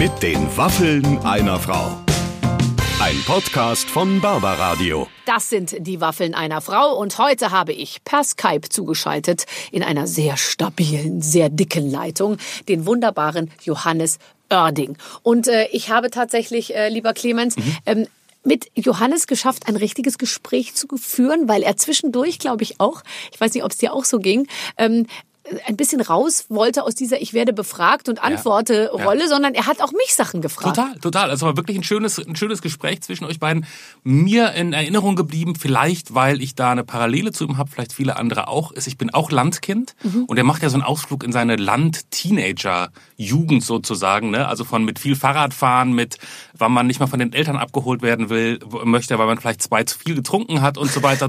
[0.00, 1.94] Mit den Waffeln einer Frau.
[3.02, 5.06] Ein Podcast von Barbaradio.
[5.26, 10.06] Das sind die Waffeln einer Frau und heute habe ich per Skype zugeschaltet in einer
[10.06, 14.18] sehr stabilen, sehr dicken Leitung den wunderbaren Johannes
[14.48, 14.96] Oerding.
[15.22, 17.76] Und äh, ich habe tatsächlich, äh, lieber Clemens, mhm.
[17.84, 18.06] ähm,
[18.42, 23.38] mit Johannes geschafft, ein richtiges Gespräch zu führen, weil er zwischendurch, glaube ich, auch, ich
[23.38, 24.46] weiß nicht, ob es dir auch so ging,
[24.78, 25.06] ähm,
[25.66, 29.28] ein bisschen raus wollte aus dieser Ich werde befragt und antworte ja, Rolle, ja.
[29.28, 30.76] sondern er hat auch mich Sachen gefragt.
[30.76, 31.30] Total, total.
[31.30, 33.66] Also war wirklich ein schönes, ein schönes Gespräch zwischen euch beiden.
[34.04, 38.16] Mir in Erinnerung geblieben, vielleicht weil ich da eine Parallele zu ihm habe, vielleicht viele
[38.16, 40.24] andere auch, ist, ich bin auch Landkind mhm.
[40.24, 44.46] und er macht ja so einen Ausflug in seine Land-Teenager-Jugend sozusagen, ne?
[44.46, 46.18] Also von mit viel Fahrradfahren, mit
[46.54, 49.84] wann man nicht mal von den Eltern abgeholt werden will, möchte, weil man vielleicht zwei
[49.84, 51.28] zu viel getrunken hat und so weiter.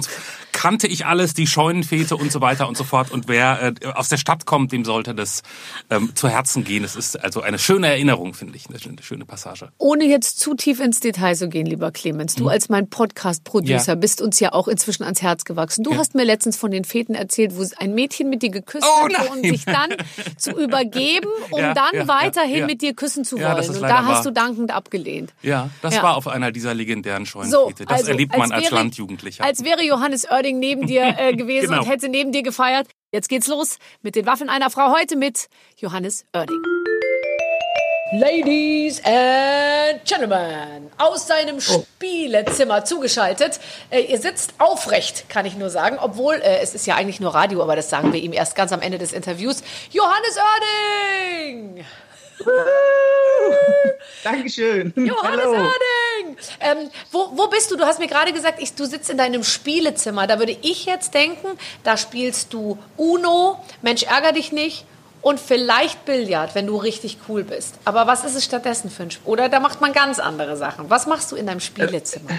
[0.51, 3.12] Kannte ich alles, die Scheunenfete und so weiter und so fort.
[3.12, 5.43] Und wer äh, aus der Stadt kommt, dem sollte das
[5.91, 6.83] ähm, zu Herzen gehen.
[6.83, 9.70] Es ist also eine schöne Erinnerung, finde ich, eine schöne Passage.
[9.77, 12.49] Ohne jetzt zu tief ins Detail zu gehen, lieber Clemens, du hm.
[12.49, 13.95] als mein Podcast-Producer ja.
[13.95, 15.84] bist uns ja auch inzwischen ans Herz gewachsen.
[15.84, 15.98] Du ja.
[15.98, 19.29] hast mir letztens von den Feten erzählt, wo ein Mädchen mit dir geküsst oh, hat
[19.29, 19.91] und sich dann
[20.35, 23.70] zu übergeben, um ja, dann weiterhin mit dir küssen zu wollen.
[23.70, 25.31] und da hast du dankend abgelehnt.
[25.43, 27.83] Ja, das war auf einer dieser legendären Scheunenfete.
[27.83, 29.43] So, das also, erlebt man als, wäre, als Landjugendlicher.
[29.43, 31.83] Als wäre Johannes Oerding neben dir äh, gewesen genau.
[31.83, 32.87] und hätte neben dir gefeiert.
[33.13, 36.62] Jetzt geht's los mit den Waffen einer Frau heute mit Johannes Oerding.
[38.13, 41.59] Ladies and Gentlemen, aus seinem oh.
[41.59, 43.59] Spielezimmer zugeschaltet.
[43.89, 47.34] Äh, ihr sitzt aufrecht, kann ich nur sagen, obwohl äh, es ist ja eigentlich nur
[47.35, 49.62] Radio, aber das sagen wir ihm erst ganz am Ende des Interviews.
[49.91, 51.85] Johannes Oerding!
[54.24, 54.93] Dankeschön.
[54.96, 55.51] Johannes Hallo.
[55.54, 56.38] Oerding!
[56.60, 57.77] Ähm, wo, wo bist du?
[57.77, 60.27] Du hast mir gerade gesagt, ich, du sitzt in deinem Spielezimmer.
[60.27, 61.48] Da würde ich jetzt denken,
[61.84, 64.85] da spielst du Uno, Mensch, ärger dich nicht
[65.22, 67.75] und vielleicht Billard, wenn du richtig cool bist.
[67.85, 69.31] Aber was ist es stattdessen für ein Spiel?
[69.31, 70.90] Oder da macht man ganz andere Sachen.
[70.90, 72.29] Was machst du in deinem Spielezimmer?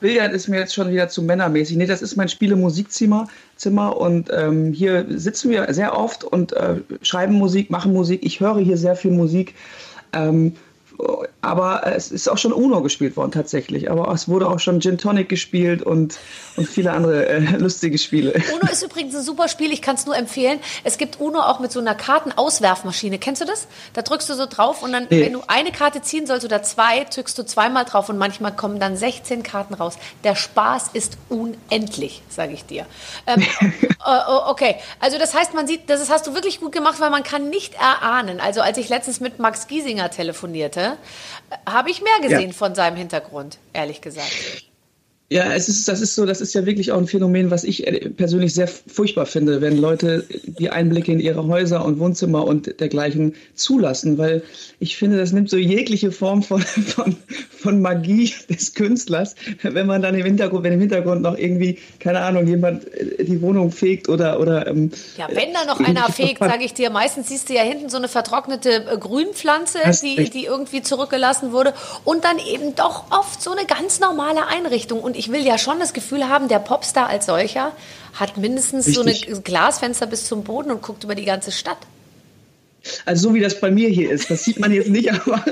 [0.00, 1.76] Billard ist mir jetzt schon wieder zu männermäßig.
[1.76, 6.76] Nee, das ist mein Spiele-Musikzimmer Zimmer und ähm, hier sitzen wir sehr oft und äh,
[7.02, 8.20] schreiben Musik, machen Musik.
[8.24, 9.54] Ich höre hier sehr viel Musik.
[10.12, 10.54] Ähm,
[11.42, 13.90] aber es ist auch schon Uno gespielt worden tatsächlich.
[13.90, 16.18] Aber es wurde auch schon Gin Tonic gespielt und,
[16.56, 18.32] und viele andere äh, lustige Spiele.
[18.54, 20.58] Uno ist übrigens ein super Spiel, ich kann es nur empfehlen.
[20.84, 23.18] Es gibt Uno auch mit so einer Kartenauswerfmaschine.
[23.18, 23.66] Kennst du das?
[23.94, 25.22] Da drückst du so drauf und dann, nee.
[25.22, 28.78] wenn du eine Karte ziehen sollst oder zwei, drückst du zweimal drauf und manchmal kommen
[28.78, 29.96] dann 16 Karten raus.
[30.24, 32.86] Der Spaß ist unendlich, sage ich dir.
[33.26, 37.10] Ähm, äh, okay, also das heißt, man sieht, das hast du wirklich gut gemacht, weil
[37.10, 38.40] man kann nicht erahnen.
[38.40, 40.89] Also als ich letztens mit Max Giesinger telefonierte,
[41.66, 42.54] habe ich mehr gesehen ja.
[42.54, 44.30] von seinem Hintergrund, ehrlich gesagt.
[45.32, 47.84] Ja, es ist, das ist so, das ist ja wirklich auch ein Phänomen, was ich
[48.16, 53.36] persönlich sehr furchtbar finde, wenn Leute die Einblicke in ihre Häuser und Wohnzimmer und dergleichen
[53.54, 54.42] zulassen, weil
[54.80, 57.16] ich finde, das nimmt so jegliche Form von, von,
[57.60, 62.20] von Magie des Künstlers, wenn man dann im Hintergrund, wenn im Hintergrund noch irgendwie, keine
[62.20, 66.38] Ahnung, jemand äh, die Wohnung fegt oder, oder, ähm, Ja, wenn da noch einer fegt,
[66.38, 70.44] sage ich dir, meistens siehst du ja hinten so eine vertrocknete äh, Grünpflanze, die, die
[70.44, 75.30] irgendwie zurückgelassen wurde und dann eben doch oft so eine ganz normale Einrichtung und ich
[75.30, 77.72] will ja schon das Gefühl haben, der Popstar als solcher
[78.14, 79.26] hat mindestens Richtig.
[79.28, 81.78] so ein Glasfenster bis zum Boden und guckt über die ganze Stadt.
[83.04, 85.44] Also so wie das bei mir hier ist, das sieht man jetzt nicht, aber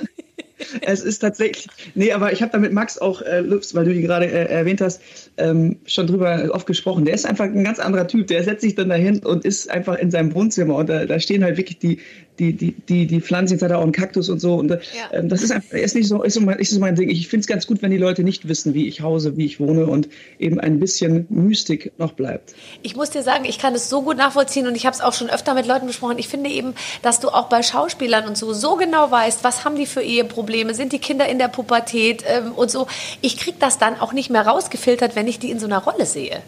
[0.81, 4.03] es ist tatsächlich, nee, aber ich habe da mit Max auch, äh, weil du ihn
[4.03, 5.01] gerade äh, erwähnt hast,
[5.37, 7.05] ähm, schon drüber oft gesprochen.
[7.05, 8.27] Der ist einfach ein ganz anderer Typ.
[8.27, 11.45] Der setzt sich dann dahin und ist einfach in seinem Wohnzimmer und da, da stehen
[11.45, 11.99] halt wirklich die,
[12.39, 14.55] die, die, die, die Pflanzen, jetzt hat er auch einen Kaktus und so.
[14.55, 15.19] Und äh, ja.
[15.19, 17.11] ähm, das ist einfach, ist nicht so, ist so mein, ist so mein Ding.
[17.11, 19.61] Ich finde es ganz gut, wenn die Leute nicht wissen, wie ich hause, wie ich
[19.61, 22.55] wohne und eben ein bisschen Mystik noch bleibt.
[22.83, 25.13] Ich muss dir sagen, ich kann es so gut nachvollziehen und ich habe es auch
[25.13, 26.19] schon öfter mit Leuten besprochen.
[26.19, 29.77] Ich finde eben, dass du auch bei Schauspielern und so so genau weißt, was haben
[29.77, 32.87] die für Eheprobleme, sind die Kinder in der Pubertät ähm, und so.
[33.21, 36.07] Ich kriege das dann auch nicht mehr rausgefiltert, wenn ich die in so einer Rolle
[36.07, 36.43] sehe.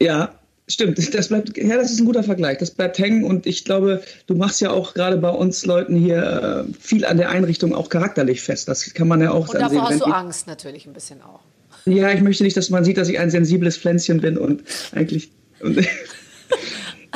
[0.00, 0.34] Ja,
[0.66, 2.56] Stimmt, das bleibt, ja, das ist ein guter Vergleich.
[2.56, 6.66] Das bleibt hängen und ich glaube, du machst ja auch gerade bei uns Leuten hier
[6.66, 8.66] äh, viel an der Einrichtung auch charakterlich fest.
[8.66, 9.82] Das kann man ja auch Und davor sehen.
[9.82, 11.40] hast du Angst natürlich ein bisschen auch.
[11.84, 14.62] Ja, ich möchte nicht, dass man sieht, dass ich ein sensibles Pflänzchen bin und
[14.92, 15.30] eigentlich.
[15.60, 15.76] Und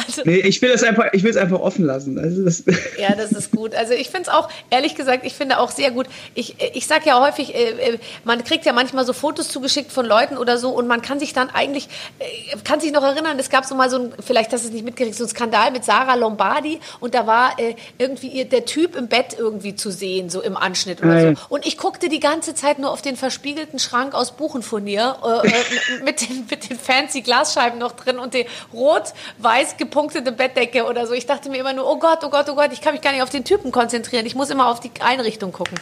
[0.06, 2.19] Also, nee, ich will es einfach, ich will es einfach offen lassen.
[2.19, 2.62] Also das
[2.99, 3.75] ja, das ist gut.
[3.75, 6.06] Also ich finde es auch, ehrlich gesagt, ich finde auch sehr gut.
[6.35, 10.06] Ich, ich sage ja häufig, äh, äh, man kriegt ja manchmal so Fotos zugeschickt von
[10.06, 11.89] Leuten oder so und man kann sich dann eigentlich,
[12.21, 12.25] äh,
[12.62, 14.85] kann sich noch erinnern, es gab so mal so ein, vielleicht hast du es nicht
[14.85, 17.56] mitgekriegt, so ein Skandal mit Sarah Lombardi und da war
[17.99, 21.37] irgendwie der Typ im Bett irgendwie zu sehen, so im Anschnitt oder Nein.
[21.37, 21.43] so.
[21.49, 25.49] Und ich guckte die ganze Zeit nur auf den verspiegelten Schrank aus Buchenfurnier äh
[26.05, 31.14] mit, den, mit den fancy Glasscheiben noch drin und den rot-weiß gepunktete Bettdecke oder so.
[31.14, 33.12] Ich dachte mir immer nur, oh Gott, oh Gott, oh Gott, ich kann mich gar
[33.12, 34.26] nicht auf den Typen konzentrieren.
[34.26, 35.79] Ich muss immer auf die Einrichtung gucken.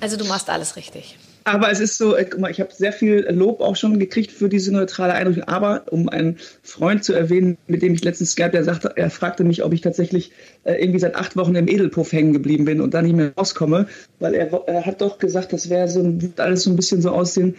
[0.00, 1.18] Also du machst alles richtig.
[1.44, 4.72] Aber es ist so, äh, ich habe sehr viel Lob auch schon gekriegt für diese
[4.72, 5.44] neutrale Einrichtung.
[5.48, 9.44] Aber um einen Freund zu erwähnen, mit dem ich letztens Skype, der sagte, er fragte
[9.44, 10.32] mich, ob ich tatsächlich
[10.64, 13.86] äh, irgendwie seit acht Wochen im Edelpuff hängen geblieben bin und da nicht mehr rauskomme,
[14.20, 17.56] weil er, er hat doch gesagt, das wäre so alles so ein bisschen so aussehen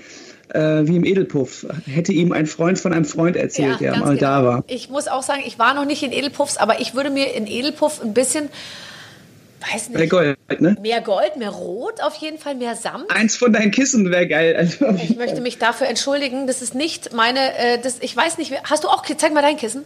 [0.53, 1.65] äh, wie im Edelpuff.
[1.85, 4.19] Hätte ihm ein Freund von einem Freund erzählt, ja, der mal genau.
[4.19, 4.63] da war.
[4.67, 7.47] Ich muss auch sagen, ich war noch nicht in Edelpuffs, aber ich würde mir in
[7.47, 8.49] Edelpuff ein bisschen
[9.73, 9.97] weiß nicht.
[9.97, 10.77] Mehr Gold, ne?
[10.81, 13.09] Mehr Gold, mehr Rot auf jeden Fall, mehr Samt.
[13.11, 14.55] Eins von deinen Kissen wäre geil.
[14.55, 16.47] Also ich möchte mich dafür entschuldigen.
[16.47, 19.57] Das ist nicht meine, äh, das, ich weiß nicht, hast du auch, zeig mal dein
[19.57, 19.83] Kissen.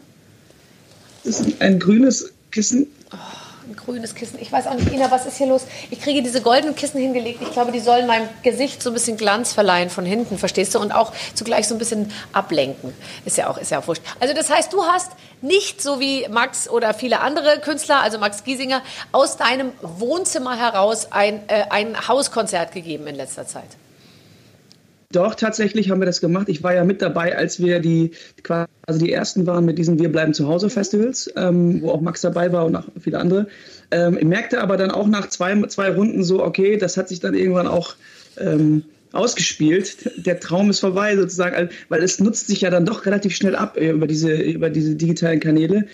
[1.24, 2.88] Das ist ein grünes Kissen.
[3.12, 4.40] Oh ein grünes Kissen.
[4.42, 5.64] Ich weiß auch nicht, Ina, was ist hier los?
[5.92, 7.42] Ich kriege diese goldenen Kissen hingelegt.
[7.42, 10.80] Ich glaube, die sollen meinem Gesicht so ein bisschen Glanz verleihen von hinten, verstehst du?
[10.80, 12.94] Und auch zugleich so ein bisschen ablenken.
[13.26, 14.02] Ist ja auch, ist ja auch wurscht.
[14.20, 15.12] Also das heißt, du hast
[15.42, 18.82] nicht so wie Max oder viele andere Künstler, also Max Giesinger,
[19.12, 23.70] aus deinem Wohnzimmer heraus ein, äh, ein Hauskonzert gegeben in letzter Zeit.
[25.14, 26.50] Doch, tatsächlich haben wir das gemacht.
[26.50, 28.12] Ich war ja mit dabei, als wir die
[28.44, 28.68] quasi
[29.00, 32.52] die ersten waren mit diesen Wir bleiben zu Hause Festivals, ähm, wo auch Max dabei
[32.52, 33.48] war und auch viele andere.
[33.90, 37.22] Ähm, ich merkte aber dann auch nach zwei, zwei Runden so, okay, das hat sich
[37.22, 37.96] dann irgendwann auch
[38.38, 38.84] ähm,
[39.14, 40.12] ausgespielt.
[40.26, 43.78] Der Traum ist vorbei sozusagen, weil es nutzt sich ja dann doch relativ schnell ab
[43.78, 45.88] äh, über diese, über diese digitalen Kanäle.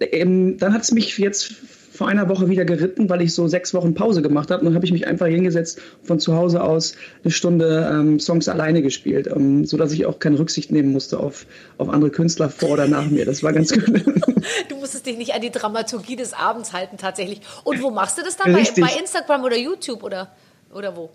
[0.00, 1.56] Ähm, dann hat es mich jetzt
[1.96, 4.60] vor einer Woche wieder geritten, weil ich so sechs Wochen Pause gemacht habe.
[4.60, 6.94] Und dann habe ich mich einfach hingesetzt von zu Hause aus
[7.24, 11.46] eine Stunde ähm, Songs alleine gespielt, ähm, sodass ich auch keine Rücksicht nehmen musste auf,
[11.78, 13.24] auf andere Künstler vor oder nach mir.
[13.24, 13.86] Das war ganz gut.
[14.68, 17.40] du musstest dich nicht an die Dramaturgie des Abends halten tatsächlich.
[17.64, 18.52] Und wo machst du das dann?
[18.52, 20.32] Bei, bei, Instagram oder YouTube oder,
[20.72, 21.10] oder wo?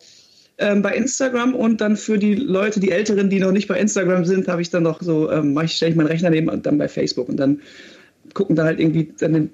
[0.57, 4.25] Ähm, bei Instagram und dann für die Leute, die Älteren, die noch nicht bei Instagram
[4.25, 6.87] sind, habe ich dann noch so, ähm, stelle ich meinen Rechner neben und dann bei
[6.87, 7.61] Facebook und dann
[8.33, 9.49] gucken da halt irgendwie dann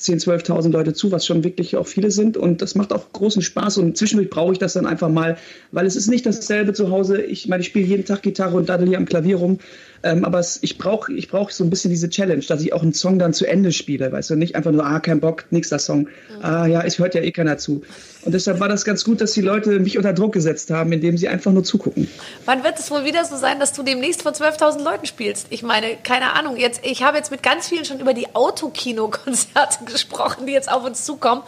[0.00, 2.36] 10.000, 12.000 Leute zu, was schon wirklich auch viele sind.
[2.36, 3.78] Und das macht auch großen Spaß.
[3.78, 5.36] Und zwischendurch brauche ich das dann einfach mal,
[5.72, 7.20] weil es ist nicht dasselbe zu Hause.
[7.22, 9.58] Ich meine, ich spiele jeden Tag Gitarre und daddel hier am Klavier rum.
[10.02, 12.82] Ähm, aber es, ich brauche ich brauch so ein bisschen diese Challenge, dass ich auch
[12.82, 15.78] einen Song dann zu Ende spiele, weißt du, nicht einfach nur, ah, kein Bock, nächster
[15.78, 16.00] Song.
[16.00, 16.08] Mhm.
[16.42, 17.82] Ah, ja, es hört ja eh keiner zu.
[18.22, 21.16] Und deshalb war das ganz gut, dass die Leute mich unter Druck gesetzt haben, indem
[21.16, 22.08] sie einfach nur zugucken.
[22.44, 25.46] Wann wird es wohl wieder so sein, dass du demnächst vor 12.000 Leuten spielst?
[25.50, 29.84] Ich meine, keine Ahnung, jetzt, ich habe jetzt mit ganz vielen schon über die Autokino-Konzerte
[29.90, 31.42] gesprochen, die jetzt auf uns zukommen.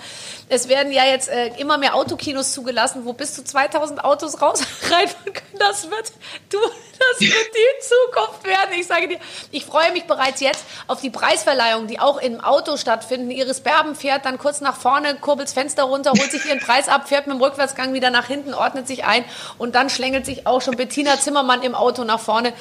[0.48, 4.62] Es werden ja jetzt äh, immer mehr Autokinos zugelassen, wo bis zu 2000 Autos raus
[4.90, 5.58] rein können.
[5.58, 6.12] Das wird,
[6.48, 7.82] du, das wird die
[8.14, 8.70] Zukunft werden.
[8.78, 9.18] Ich sage dir,
[9.50, 13.30] ich freue mich bereits jetzt auf die Preisverleihung, die auch im Auto stattfinden.
[13.30, 16.88] Iris Berben fährt dann kurz nach vorne, kurbelt das Fenster runter, holt sich ihren Preis
[16.88, 19.24] ab, fährt mit dem Rückwärtsgang wieder nach hinten, ordnet sich ein
[19.58, 22.52] und dann schlängelt sich auch schon Bettina Zimmermann im Auto nach vorne.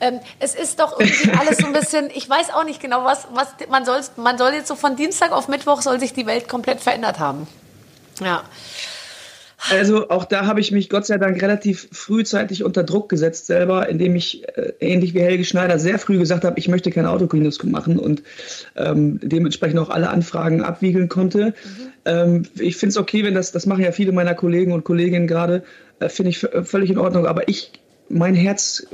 [0.00, 3.26] Ähm, es ist doch irgendwie alles so ein bisschen, ich weiß auch nicht genau, was,
[3.32, 6.48] was man soll, man soll jetzt so von Dienstag auf Mittwoch soll sich die Welt
[6.48, 7.46] komplett verändert haben.
[8.20, 8.42] Ja.
[9.68, 13.88] Also auch da habe ich mich Gott sei Dank relativ frühzeitig unter Druck gesetzt selber,
[13.88, 17.62] indem ich äh, ähnlich wie Helge Schneider sehr früh gesagt habe, ich möchte keine Autokinos
[17.64, 18.22] machen und
[18.76, 21.46] ähm, dementsprechend auch alle Anfragen abwiegeln konnte.
[21.46, 21.52] Mhm.
[22.06, 25.26] Ähm, ich finde es okay, wenn das, das machen ja viele meiner Kollegen und Kolleginnen
[25.26, 25.62] gerade,
[25.98, 27.72] äh, finde ich völlig in Ordnung, aber ich
[28.08, 28.86] mein Herz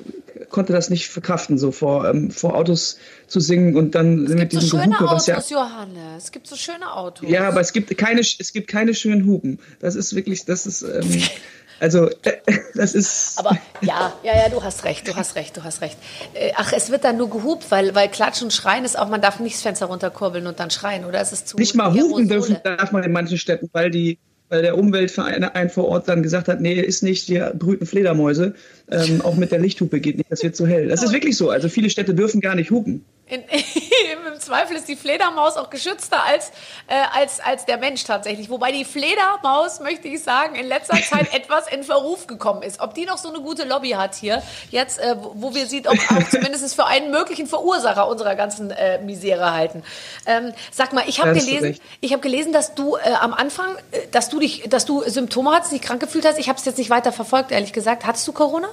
[0.49, 4.53] konnte das nicht verkraften, so vor, ähm, vor Autos zu singen und dann es mit
[4.53, 6.25] diesem so schöne Gehupe, Autos, ja, Johannes.
[6.25, 7.29] Es gibt so schöne Autos.
[7.29, 9.59] Ja, aber es gibt keine, es gibt keine schönen Hupen.
[9.81, 11.23] Das ist wirklich, das ist, ähm,
[11.81, 12.33] also, äh,
[12.75, 13.39] das ist.
[13.39, 15.97] Aber ja, ja, ja, du hast recht, du hast recht, du hast recht.
[16.35, 19.21] Äh, ach, es wird dann nur gehupt, weil, weil Klatschen und Schreien ist auch, man
[19.21, 21.57] darf nicht das Fenster runterkurbeln und dann schreien, oder ist es zu.
[21.57, 25.87] Nicht mal hupen dürfen darf man in manchen Städten, weil die weil der Umweltverein vor
[25.89, 28.55] Ort dann gesagt hat, nee, ist nicht, hier brüten Fledermäuse.
[28.91, 30.89] Ähm, auch mit der Lichthupe geht nicht, das wird zu hell.
[30.89, 31.51] Das ist wirklich so.
[31.51, 33.05] Also viele Städte dürfen gar nicht hupen.
[33.29, 33.43] In,
[34.35, 36.51] Im Zweifel ist die Fledermaus auch geschützter als,
[36.87, 38.49] äh, als, als der Mensch tatsächlich.
[38.51, 42.79] Wobei die Fledermaus, möchte ich sagen, in letzter Zeit etwas in Verruf gekommen ist.
[42.79, 45.93] Ob die noch so eine gute Lobby hat hier, jetzt, äh, wo wir sie auch,
[45.93, 49.83] auch zumindest für einen möglichen Verursacher unserer ganzen äh, Misere halten.
[50.27, 54.07] Ähm, sag mal, ich habe gelesen, ich habe gelesen, dass du äh, am Anfang, äh,
[54.13, 56.39] dass du dich, dass du Symptome hattest, dich krank gefühlt hast.
[56.39, 58.07] Ich habe es jetzt nicht weiter verfolgt, ehrlich gesagt.
[58.07, 58.69] Hattest du Corona?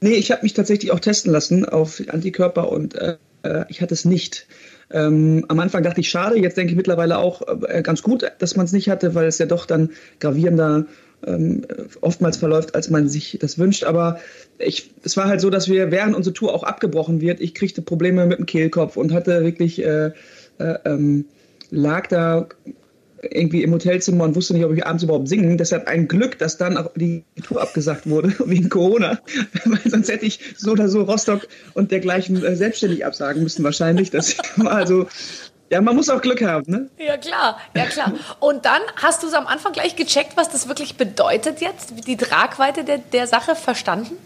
[0.00, 3.16] Nee, ich habe mich tatsächlich auch testen lassen auf Antikörper und äh,
[3.68, 4.46] ich hatte es nicht.
[4.90, 8.56] Ähm, am Anfang dachte ich, schade, jetzt denke ich mittlerweile auch äh, ganz gut, dass
[8.56, 10.86] man es nicht hatte, weil es ja doch dann gravierender
[11.26, 11.66] ähm,
[12.02, 13.84] oftmals verläuft, als man sich das wünscht.
[13.84, 14.20] Aber
[14.58, 17.82] ich, es war halt so, dass wir, während unsere Tour auch abgebrochen wird, ich kriegte
[17.82, 20.12] Probleme mit dem Kehlkopf und hatte wirklich, äh,
[20.58, 21.24] äh, ähm,
[21.70, 22.48] lag da
[23.22, 25.56] irgendwie im Hotelzimmer und wusste nicht, ob ich abends überhaupt singen.
[25.58, 29.18] Deshalb ein Glück, dass dann auch die Tour abgesagt wurde wegen Corona.
[29.64, 34.10] Weil sonst hätte ich so oder so Rostock und dergleichen äh, selbstständig absagen müssen wahrscheinlich.
[34.10, 35.06] Das war also
[35.68, 36.88] ja, man muss auch Glück haben, ne?
[36.96, 38.12] Ja, klar, ja, klar.
[38.38, 42.06] Und dann hast du es am Anfang gleich gecheckt, was das wirklich bedeutet jetzt?
[42.06, 44.16] Die Tragweite der, der Sache verstanden?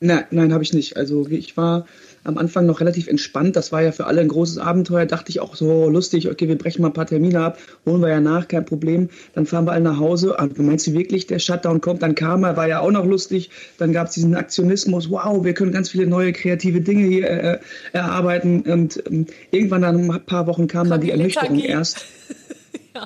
[0.00, 0.98] Nein, nein, habe ich nicht.
[0.98, 1.86] Also ich war
[2.24, 3.56] am Anfang noch relativ entspannt.
[3.56, 5.06] Das war ja für alle ein großes Abenteuer.
[5.06, 8.08] Dachte ich auch so lustig, okay, wir brechen mal ein paar Termine ab, holen wir
[8.08, 9.08] ja nach, kein Problem.
[9.34, 10.38] Dann fahren wir alle nach Hause.
[10.38, 12.02] Ah, meinst du wirklich, der Shutdown kommt?
[12.02, 13.50] Dann kam er, war ja auch noch lustig.
[13.78, 15.10] Dann gab es diesen Aktionismus.
[15.10, 17.58] Wow, wir können ganz viele neue kreative Dinge hier äh,
[17.92, 18.62] erarbeiten.
[18.62, 22.04] Und ähm, irgendwann dann ein paar Wochen kam dann die Ernüchterung erst.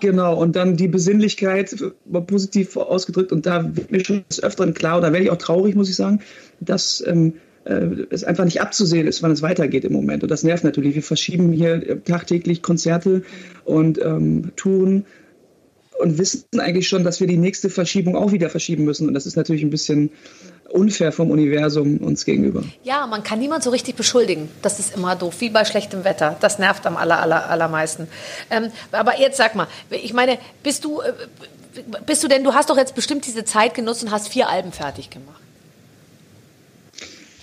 [0.00, 1.76] Genau, und dann die Besinnlichkeit,
[2.06, 5.30] war positiv ausgedrückt, und da wird mir schon des Öfteren klar, und da werde ich
[5.30, 6.20] auch traurig, muss ich sagen,
[6.60, 10.22] dass ähm, äh, es einfach nicht abzusehen ist, wann es weitergeht im Moment.
[10.22, 10.94] Und das nervt natürlich.
[10.94, 13.22] Wir verschieben hier tagtäglich Konzerte
[13.64, 15.04] und ähm, Touren
[15.98, 19.06] und wissen eigentlich schon, dass wir die nächste Verschiebung auch wieder verschieben müssen.
[19.06, 20.10] Und das ist natürlich ein bisschen
[20.68, 22.64] unfair vom Universum uns gegenüber.
[22.82, 24.48] Ja, man kann niemand so richtig beschuldigen.
[24.62, 26.36] Das ist immer doof, wie bei schlechtem Wetter.
[26.40, 28.08] Das nervt am aller, aller, allermeisten.
[28.50, 31.12] Ähm, aber jetzt sag mal, ich meine, bist du, äh,
[32.06, 34.72] bist du denn, du hast doch jetzt bestimmt diese Zeit genutzt und hast vier Alben
[34.72, 35.40] fertig gemacht.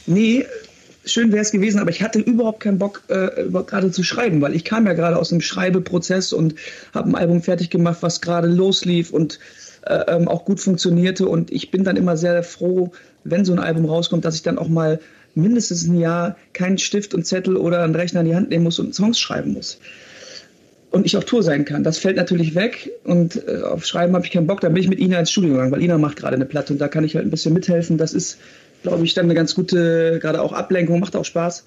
[0.10, 0.48] Nee,
[1.06, 4.56] schön wäre es gewesen, aber ich hatte überhaupt keinen Bock, äh, gerade zu schreiben, weil
[4.56, 6.56] ich kam ja gerade aus einem Schreibeprozess und
[6.96, 9.40] habe ein Album fertig gemacht, was gerade loslief und
[9.86, 11.28] äh, ähm, auch gut funktionierte.
[11.28, 12.92] Und ich bin dann immer sehr froh,
[13.24, 15.00] wenn so ein Album rauskommt, dass ich dann auch mal
[15.36, 18.80] mindestens ein Jahr keinen Stift und Zettel oder einen Rechner in die Hand nehmen muss
[18.80, 19.80] und Songs schreiben muss.
[20.90, 21.84] Und ich auf Tour sein kann.
[21.84, 24.62] Das fällt natürlich weg und äh, auf Schreiben habe ich keinen Bock.
[24.62, 26.80] Dann bin ich mit Ina ins Studio gegangen, weil Ina macht gerade eine Platte und
[26.80, 28.00] da kann ich halt ein bisschen mithelfen.
[28.00, 28.40] Das ist
[28.84, 31.66] glaube ich, dann eine ganz gute, gerade auch Ablenkung, macht auch Spaß.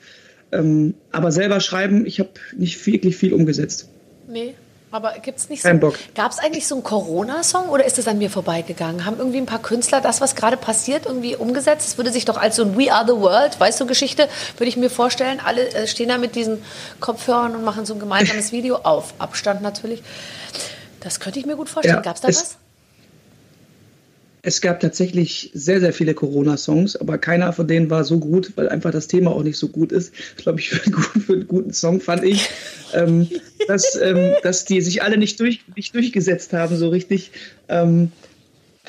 [0.53, 3.89] Ähm, aber selber schreiben, ich habe nicht wirklich viel umgesetzt.
[4.29, 4.55] Nee.
[4.93, 8.07] Aber gibt es nicht Kein so, gab es eigentlich so einen Corona-Song oder ist es
[8.07, 9.07] an mir vorbeigegangen?
[9.07, 11.89] Haben irgendwie ein paar Künstler das, was gerade passiert, irgendwie umgesetzt?
[11.89, 14.29] Es würde sich doch als so ein We Are the World, weißt du, Geschichte,
[14.59, 15.41] würde ich mir vorstellen.
[15.43, 16.59] Alle äh, stehen da mit diesen
[17.01, 20.03] Kopfhörern und machen so ein gemeinsames Video auf Abstand natürlich.
[21.01, 21.97] Das könnte ich mir gut vorstellen.
[21.97, 22.59] Ja, gab es da was?
[24.45, 28.69] Es gab tatsächlich sehr, sehr viele Corona-Songs, aber keiner von denen war so gut, weil
[28.69, 30.13] einfach das Thema auch nicht so gut ist.
[30.37, 32.51] Glaube ich, für einen, guten, für einen guten Song fand ich,
[32.93, 33.29] ähm,
[33.69, 37.31] dass, ähm, dass die sich alle nicht, durch, nicht durchgesetzt haben, so richtig.
[37.69, 38.11] Ähm,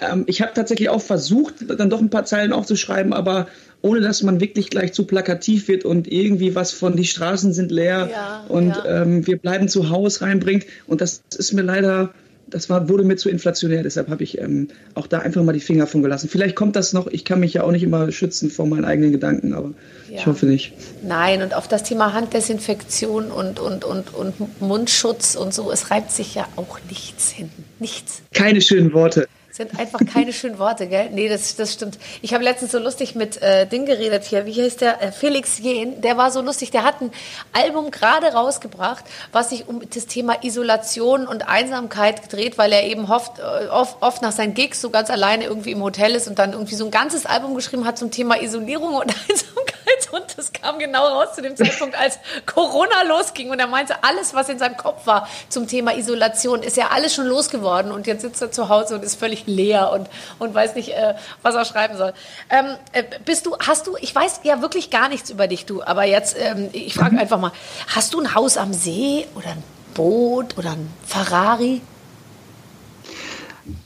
[0.01, 3.47] ähm ich habe tatsächlich auch versucht, dann doch ein paar Zeilen aufzuschreiben, aber
[3.83, 7.69] ohne dass man wirklich gleich zu plakativ wird und irgendwie was von die Straßen sind
[7.69, 9.03] leer ja, und ja.
[9.03, 10.65] Ähm, wir bleiben zu Hause reinbringt.
[10.87, 12.11] Und das ist mir leider
[12.53, 15.59] das war, wurde mir zu inflationär, deshalb habe ich ähm, auch da einfach mal die
[15.59, 16.29] Finger von gelassen.
[16.29, 19.11] Vielleicht kommt das noch, ich kann mich ja auch nicht immer schützen vor meinen eigenen
[19.11, 19.73] Gedanken, aber
[20.09, 20.17] ja.
[20.17, 20.73] ich hoffe nicht.
[21.01, 26.11] Nein, und auf das Thema Handdesinfektion und, und, und, und Mundschutz und so, es reibt
[26.11, 27.49] sich ja auch nichts hin.
[27.79, 28.21] Nichts.
[28.33, 31.11] Keine schönen Worte sind einfach keine schönen Worte, gell?
[31.11, 31.99] Nee, das, das stimmt.
[32.23, 34.47] Ich habe letztens so lustig mit äh, Ding geredet hier.
[34.47, 35.01] Wie heißt der?
[35.01, 36.01] Äh, Felix Jen.
[36.01, 36.71] Der war so lustig.
[36.71, 37.11] Der hat ein
[37.53, 43.05] Album gerade rausgebracht, was sich um das Thema Isolation und Einsamkeit gedreht, weil er eben
[43.05, 46.39] oft, äh, oft, oft nach seinen Gigs so ganz alleine irgendwie im Hotel ist und
[46.39, 49.72] dann irgendwie so ein ganzes Album geschrieben hat zum Thema Isolierung und Einsamkeit.
[50.11, 53.49] Und das kam genau raus zu dem Zeitpunkt, als Corona losging.
[53.49, 57.15] Und er meinte, alles, was in seinem Kopf war zum Thema Isolation, ist ja alles
[57.15, 57.91] schon losgeworden.
[57.91, 60.09] Und jetzt sitzt er zu Hause und ist völlig leer und,
[60.39, 62.13] und weiß nicht, äh, was er schreiben soll.
[62.49, 65.83] Ähm, äh, bist du, hast du, ich weiß ja wirklich gar nichts über dich, du,
[65.83, 67.51] aber jetzt, ähm, ich frage einfach mal,
[67.87, 69.63] hast du ein Haus am See oder ein
[69.93, 71.81] Boot oder ein Ferrari?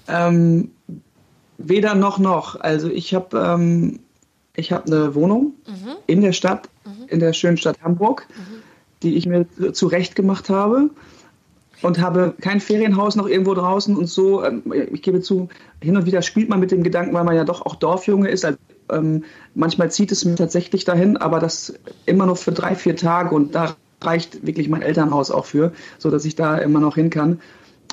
[0.07, 0.71] Ähm,
[1.57, 2.59] weder noch noch.
[2.59, 3.99] Also ich habe ähm,
[4.57, 5.95] ich habe eine Wohnung mhm.
[6.07, 7.07] in der Stadt, mhm.
[7.07, 8.57] in der schönen Stadt Hamburg, mhm.
[9.03, 10.89] die ich mir zurecht gemacht habe
[11.83, 14.43] und habe kein Ferienhaus noch irgendwo draußen und so.
[14.43, 15.47] Ähm, ich gebe zu,
[15.81, 18.43] hin und wieder spielt man mit dem Gedanken, weil man ja doch auch Dorfjunge ist.
[18.43, 18.57] Also,
[18.91, 19.23] ähm,
[19.53, 21.73] manchmal zieht es mich tatsächlich dahin, aber das
[22.05, 26.09] immer nur für drei, vier Tage und da reicht wirklich mein Elternhaus auch für, so
[26.09, 27.39] dass ich da immer noch hin kann.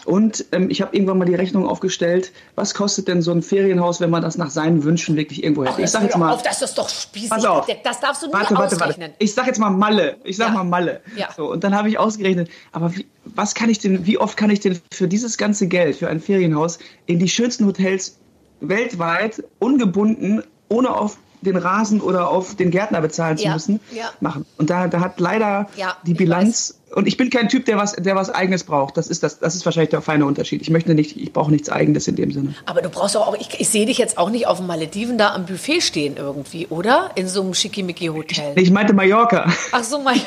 [0.05, 4.01] Und ähm, ich habe irgendwann mal die Rechnung aufgestellt, was kostet denn so ein Ferienhaus,
[4.01, 5.81] wenn man das nach seinen Wünschen wirklich irgendwo hätte?
[5.81, 7.31] ich sag jetzt mal, auf, das ist doch spießig.
[7.31, 9.11] Pass auf, das darfst du nie warte, warte, ausrechnen.
[9.11, 9.25] Warte.
[9.25, 10.17] Ich sag jetzt mal Malle.
[10.25, 10.55] Ich sag ja.
[10.55, 11.01] mal Malle.
[11.17, 11.29] Ja.
[11.35, 14.51] So, und dann habe ich ausgerechnet, aber wie, was kann ich denn, wie oft kann
[14.51, 18.19] ich denn für dieses ganze Geld, für ein Ferienhaus, in die schönsten Hotels
[18.61, 24.11] weltweit, ungebunden, ohne auf den Rasen oder auf den Gärtner bezahlen zu Ja, müssen, ja.
[24.21, 24.45] machen.
[24.59, 26.79] Und da, da hat leider Ja, die ich Bilanz.
[26.95, 28.97] Und ich bin kein Typ, der was, der was Eigenes braucht.
[28.97, 30.63] Das ist das, das ist wahrscheinlich der feine Unterschied.
[30.63, 32.55] Ich möchte nicht, ich brauche nichts Eigenes in dem Sinne.
[32.67, 35.35] Aber du brauchst auch, ich, ich sehe dich jetzt auch nicht auf den Malediven da
[35.35, 37.11] am Buffet stehen irgendwie, oder?
[37.17, 38.53] In so einem Schickimicki-Hotel.
[38.57, 39.53] Ich meinte Mallorca.
[39.73, 40.21] Ach so, mein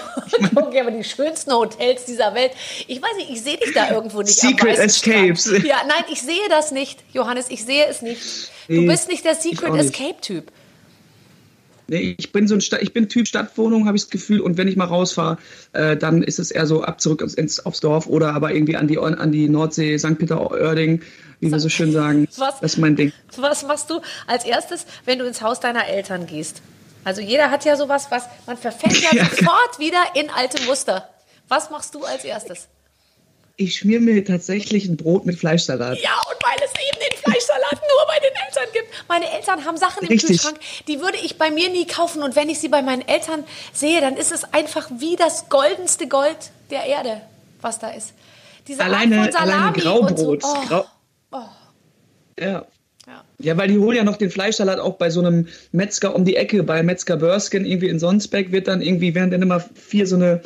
[0.55, 2.51] okay, aber die schönsten Hotels dieser Welt.
[2.87, 4.37] Ich weiß nicht, ich sehe dich da irgendwo nicht.
[4.37, 5.45] Secret Escapes.
[5.63, 8.51] Ja, nein, ich sehe das nicht, Johannes, ich sehe es nicht.
[8.67, 9.73] Du Nee, bist nicht der ich Secret.
[9.73, 10.51] Escape-Typ.
[11.87, 14.41] Nee, ich bin so ein Sta ich bin Typ Stadtwohnung, habe ich das Gefühl.
[14.41, 15.37] Und wenn ich mal rausfahre,
[15.73, 18.75] äh, dann ist es eher so ab zurück ins, ins, aufs Dorf oder aber irgendwie
[18.75, 20.17] an die, an die Nordsee, St.
[20.17, 21.01] Peter-Ording,
[21.39, 22.27] wie wir so schön sagen.
[22.37, 22.59] Was?
[22.59, 23.13] Das ist mein Ding.
[23.37, 26.61] Was machst du als erstes, wenn du ins Haus deiner Eltern gehst?
[27.03, 29.25] Also jeder hat ja sowas, was man verfällt ja Ja.
[29.25, 31.07] sofort wieder in alte Muster.
[31.47, 32.67] Was machst du als erstes?
[33.59, 35.97] Ich schmier mir tatsächlich ein Brot mit Fleischsalat.
[35.99, 38.87] Ja, und weil es eben den Fleischsalat nur bei den Eltern gibt.
[39.07, 40.27] Meine Eltern haben Sachen im Richtig.
[40.27, 42.21] Kühlschrank, die würde ich bei mir nie kaufen.
[42.21, 46.07] Und wenn ich sie bei meinen Eltern sehe, dann ist es einfach wie das goldenste
[46.07, 46.37] Gold
[46.69, 47.21] der Erde,
[47.59, 48.13] was da ist.
[48.67, 50.11] Diese Art Alleine, Salami alleine Graubrot.
[50.11, 50.49] Und so.
[50.49, 50.85] oh, Grau
[51.31, 51.43] oh.
[52.39, 52.65] ja.
[53.07, 53.23] Ja.
[53.39, 56.35] Ja, weil die holen ja noch den Fleischsalat auch bei so einem Metzger um die
[56.35, 60.17] Ecke, bei Metzger Börsken, irgendwie in Sonsbeck wird dann irgendwie, werden dann immer vier so
[60.17, 60.41] eine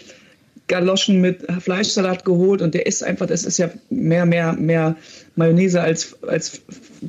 [0.72, 4.96] Galoschen mit Fleischsalat geholt und der ist einfach, das ist ja mehr, mehr, mehr
[5.36, 6.62] Mayonnaise als, als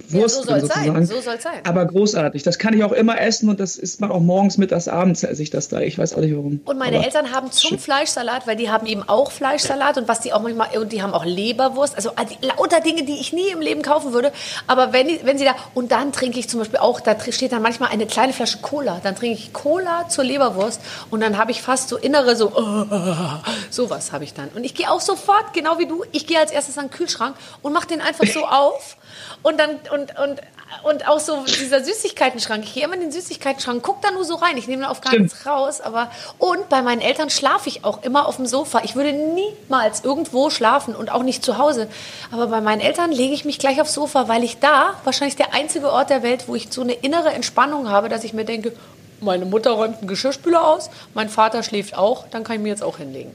[0.08, 1.38] Wurst so soll's drin sein, so sein.
[1.64, 2.42] Aber großartig.
[2.42, 5.42] Das kann ich auch immer essen und das isst man auch morgens, mittags, abends esse
[5.42, 5.80] ich das da.
[5.80, 6.60] Ich weiß auch nicht warum.
[6.64, 10.20] Und meine Aber Eltern haben zum Fleischsalat, weil die haben eben auch Fleischsalat und was
[10.20, 13.48] die auch manchmal, und die haben auch Leberwurst, also die, lauter Dinge, die ich nie
[13.50, 14.32] im Leben kaufen würde.
[14.68, 17.52] Aber wenn, die, wenn sie da, und dann trinke ich zum Beispiel auch, da steht
[17.52, 21.50] dann manchmal eine kleine Flasche Cola, dann trinke ich Cola zur Leberwurst und dann habe
[21.50, 22.50] ich fast so innere so,
[23.70, 24.48] sowas habe ich dann.
[24.54, 27.36] Und ich gehe auch sofort, genau wie du, ich gehe als erstes an den Kühlschrank
[27.62, 28.96] und mache den einfach so auf
[29.42, 30.40] und dann, und, und,
[30.84, 32.64] und auch so dieser Süßigkeitenschrank.
[32.64, 34.56] Ich gehe immer in den Süßigkeitenschrank, guck da nur so rein.
[34.56, 35.32] Ich nehme da auf gar Stimmt.
[35.32, 35.80] nichts raus.
[35.80, 38.82] Aber und bei meinen Eltern schlafe ich auch immer auf dem Sofa.
[38.84, 41.88] Ich würde niemals irgendwo schlafen und auch nicht zu Hause.
[42.30, 45.54] Aber bei meinen Eltern lege ich mich gleich aufs Sofa, weil ich da wahrscheinlich der
[45.54, 48.72] einzige Ort der Welt, wo ich so eine innere Entspannung habe, dass ich mir denke,
[49.20, 52.82] meine Mutter räumt einen Geschirrspüler aus, mein Vater schläft auch, dann kann ich mir jetzt
[52.82, 53.34] auch hinlegen.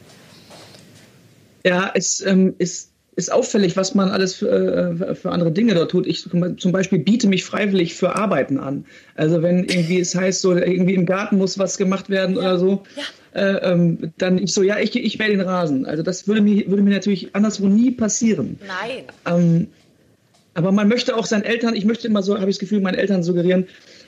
[1.63, 4.47] Ja, es ähm, ist, ist auffällig, was man alles für,
[5.01, 6.05] äh, für andere Dinge dort tut.
[6.05, 8.85] Ich zum Beispiel biete mich freiwillig für Arbeiten an.
[9.15, 12.83] Also wenn irgendwie es heißt, so irgendwie im Garten muss was gemacht werden oder so,
[13.33, 15.87] äh, ähm, dann ich so, ja, ich, ich mähe den Rasen.
[15.87, 18.59] Also das würde mir, würde mir natürlich anderswo nie passieren.
[18.67, 19.05] Nein.
[19.25, 19.67] Ähm,
[20.53, 22.99] aber man möchte auch seinen Eltern, ich möchte immer so, habe ich das Gefühl, meinen
[22.99, 23.65] Eltern suggerieren,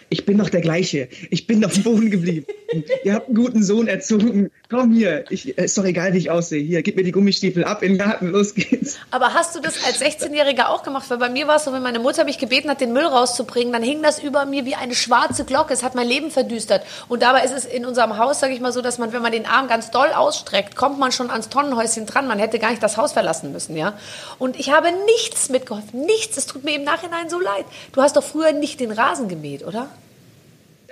[0.10, 1.08] ich bin doch der gleiche.
[1.30, 2.46] Ich bin auf dem Boden geblieben.
[3.04, 4.50] Ihr habt einen guten Sohn erzogen.
[4.70, 5.26] Komm hier.
[5.30, 6.62] Ich, ist doch egal, wie ich aussehe.
[6.62, 8.28] Hier, gib mir die Gummistiefel ab in den Garten.
[8.28, 8.98] Los geht's.
[9.12, 11.10] Aber hast du das als 16-Jähriger auch gemacht?
[11.10, 13.72] Weil bei mir war es so, wenn meine Mutter mich gebeten hat, den Müll rauszubringen,
[13.72, 15.74] dann hing das über mir wie eine schwarze Glocke.
[15.74, 16.84] Es hat mein Leben verdüstert.
[17.08, 19.32] Und dabei ist es in unserem Haus, sage ich mal so, dass man, wenn man
[19.32, 22.28] den Arm ganz doll ausstreckt, kommt man schon ans Tonnenhäuschen dran.
[22.28, 23.94] Man hätte gar nicht das Haus verlassen müssen, ja.
[24.40, 26.02] Und ich habe nichts mitgeholfen.
[26.02, 26.38] Nichts.
[26.38, 27.66] Es tut mir im Nachhinein so leid.
[27.92, 29.88] Du hast doch früher nicht den Rasen gemäht, oder?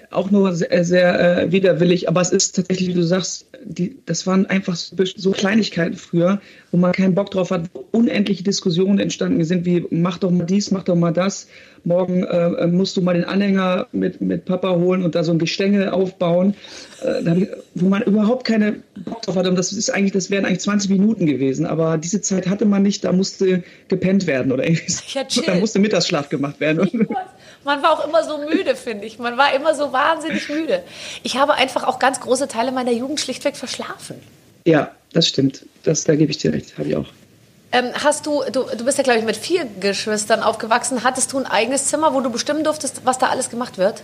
[0.09, 2.07] Auch nur sehr, sehr äh, widerwillig.
[2.07, 6.41] Aber es ist tatsächlich, wie du sagst, die, das waren einfach so, so Kleinigkeiten früher,
[6.71, 10.45] wo man keinen Bock drauf hat, wo unendliche Diskussionen entstanden sind, wie mach doch mal
[10.45, 11.47] dies, mach doch mal das.
[11.83, 15.39] Morgen äh, musst du mal den Anhänger mit, mit Papa holen und da so ein
[15.39, 16.55] Gestänge aufbauen,
[17.01, 19.49] äh, wo man überhaupt keine Bock drauf hatte.
[19.49, 21.65] Und das ist eigentlich, das wären eigentlich 20 Minuten gewesen.
[21.65, 24.93] Aber diese Zeit hatte man nicht, da musste gepennt werden oder irgendwie.
[25.13, 27.07] Ja, da musste Mittagsschlaf gemacht werden.
[27.63, 29.19] Man war auch immer so müde, finde ich.
[29.19, 30.83] Man war immer so wahnsinnig müde.
[31.23, 34.15] Ich habe einfach auch ganz große Teile meiner Jugend schlichtweg verschlafen.
[34.67, 35.65] Ja, das stimmt.
[35.83, 37.07] Das, da gebe ich dir recht, habe ich auch.
[37.71, 41.05] Ähm, hast du, du, du bist ja, glaube ich, mit vier Geschwistern aufgewachsen.
[41.05, 44.03] Hattest du ein eigenes Zimmer, wo du bestimmen durftest, was da alles gemacht wird?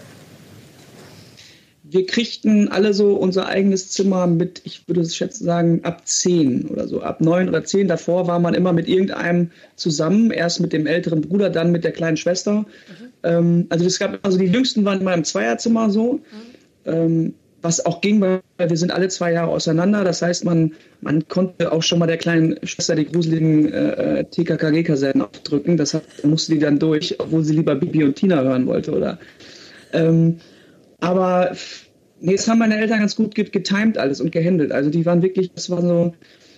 [1.83, 6.69] Wir kriegten alle so unser eigenes Zimmer mit, ich würde es schätzen sagen, ab zehn
[6.69, 7.89] oder so, ab neun oder zehn.
[7.89, 11.91] Davor war man immer mit irgendeinem zusammen, erst mit dem älteren Bruder, dann mit der
[11.91, 12.65] kleinen Schwester.
[13.21, 16.21] Ähm, also es gab, also die Jüngsten waren immer im Zweierzimmer so.
[16.85, 20.03] Ähm, was auch ging, weil wir sind alle zwei Jahre auseinander.
[20.03, 25.21] Das heißt, man, man konnte auch schon mal der kleinen Schwester die gruseligen äh, TKKG-Kassetten
[25.21, 25.77] aufdrücken.
[25.77, 28.91] Das hat, musste die dann durch, obwohl sie lieber Bibi und Tina hören wollte.
[28.91, 29.17] Oder,
[29.93, 30.39] ähm,
[30.99, 31.55] aber
[32.19, 34.71] nee, das haben meine Eltern ganz gut get- getimed alles und gehandelt.
[34.71, 36.13] Also die waren wirklich, das war so,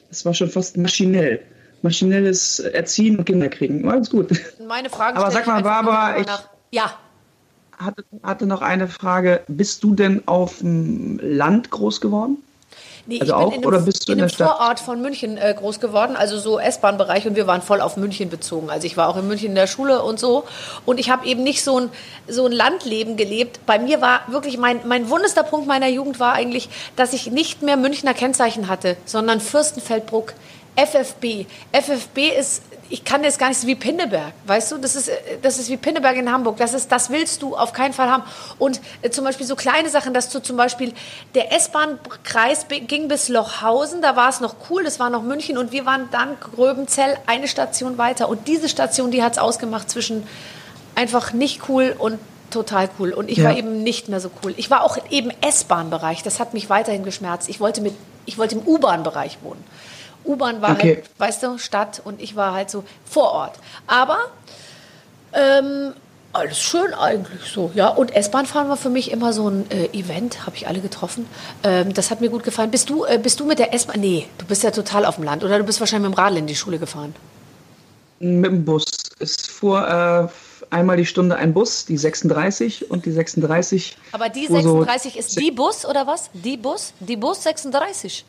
[0.09, 1.39] das war schon fast maschinell.
[1.81, 3.83] Maschinelles Erziehen und Kinder kriegen.
[3.83, 4.29] War ganz gut.
[4.67, 6.25] Meine Frage Aber sag mal, Barbara, ich-.
[6.71, 6.97] Ja,
[7.77, 9.41] Hatte, hatte noch eine Frage.
[9.47, 12.37] Bist du denn auf dem Land groß geworden?
[13.07, 14.57] Nee, also ich auch bin in oder einem, bist du in in einem der Stadt?
[14.57, 18.29] Vorort von München äh, groß geworden, also so S-Bahn-Bereich und wir waren voll auf München
[18.29, 18.69] bezogen.
[18.69, 20.45] Also ich war auch in München in der Schule und so
[20.85, 21.89] und ich habe eben nicht so ein,
[22.27, 23.59] so ein Landleben gelebt.
[23.67, 27.61] Bei mir war wirklich mein, mein wundester Punkt meiner Jugend war eigentlich, dass ich nicht
[27.61, 30.33] mehr Münchner Kennzeichen hatte, sondern Fürstenfeldbruck.
[30.75, 31.45] FFB.
[31.71, 34.77] FFB ist, ich kann das gar nicht so wie Pinneberg, weißt du?
[34.77, 36.57] Das ist, äh, das ist wie Pinneberg in Hamburg.
[36.57, 38.23] Das, ist, das willst du auf keinen Fall haben.
[38.59, 40.93] Und äh, zum Beispiel so kleine Sachen, dass du zum Beispiel,
[41.33, 45.71] der S-Bahn-Kreis ging bis Lochhausen, da war es noch cool, das war noch München und
[45.71, 48.29] wir waren dann Gröbenzell eine Station weiter.
[48.29, 50.27] Und diese Station, die hat es ausgemacht zwischen
[50.95, 52.19] einfach nicht cool und
[52.51, 53.11] total cool.
[53.13, 53.45] Und ich Ja.
[53.49, 54.53] war eben nicht mehr so cool.
[54.57, 57.49] Ich war auch eben S-Bahn-Bereich, das hat mich weiterhin geschmerzt.
[57.49, 57.95] Ich wollte, mit,
[58.25, 59.63] ich wollte im U-Bahn-Bereich wohnen.
[60.25, 60.95] U-Bahn war Okay.
[60.97, 63.59] halt, weißt du, Stadt und ich war halt so vor Ort.
[63.87, 64.17] Aber
[65.33, 65.93] ähm,
[66.33, 67.87] alles schön eigentlich so, ja.
[67.87, 71.27] Und S-Bahn fahren war für mich immer so ein äh, Event, habe ich alle getroffen.
[71.63, 72.71] Ähm, das hat mir gut gefallen.
[72.71, 73.99] Bist du, äh, bist du mit der S-Bahn?
[74.01, 75.43] Nee, du bist ja total auf dem Land.
[75.43, 77.15] Oder du bist wahrscheinlich mit dem Radl in die Schule gefahren.
[78.19, 78.85] Mit dem Bus.
[79.19, 83.97] Es fuhr äh, einmal die Stunde ein Bus, die 36 und die 36.
[84.11, 86.29] Aber die fuhr so 36 ist die Bus oder was?
[86.33, 86.93] Die Bus?
[86.99, 88.25] Die Bus 36.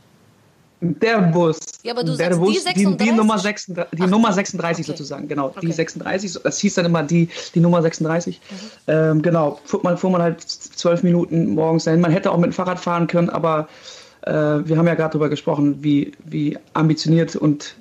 [0.81, 1.59] Der Bus.
[1.83, 3.07] Ja, aber du der sagst die Bus, die, 36?
[3.09, 4.93] die Nummer 36, die Ach, Nummer 36 okay.
[4.93, 5.49] sozusagen, genau.
[5.49, 5.73] Die Okay.
[5.73, 8.41] 36, so- das hieß dann immer die, die Nummer 36.
[8.51, 8.55] Mhm.
[8.89, 12.01] Ähm, genau, fuhr man, fuhr man halt zwölf Minuten morgens dahin.
[12.01, 13.69] Man hätte auch mit dem Fahrrad fahren können, aber
[14.23, 17.75] äh, wir haben ja gerade darüber gesprochen, wie, wie ambitioniert und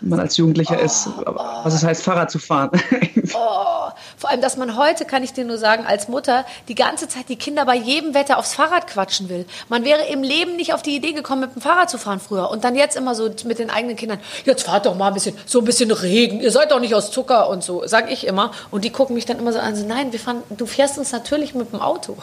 [0.00, 2.70] man als Jugendlicher ist, Oh, aber was es heißt, Fahrrad zu fahren.
[3.28, 7.28] Vor allem, dass man heute, kann ich dir nur sagen, als Mutter die ganze Zeit
[7.28, 9.46] die Kinder bei jedem Wetter aufs Fahrrad quatschen will.
[9.68, 12.50] Man wäre im Leben nicht auf die Idee gekommen, mit dem Fahrrad zu fahren früher.
[12.50, 15.36] Und dann jetzt immer so mit den eigenen Kindern, jetzt fahrt doch mal ein bisschen,
[15.46, 18.52] so ein bisschen Regen, ihr seid doch nicht aus Zucker und so, sag ich immer.
[18.70, 21.12] Und die gucken mich dann immer so an, so, nein, wir fahren, du fährst uns
[21.12, 22.16] natürlich mit dem Auto.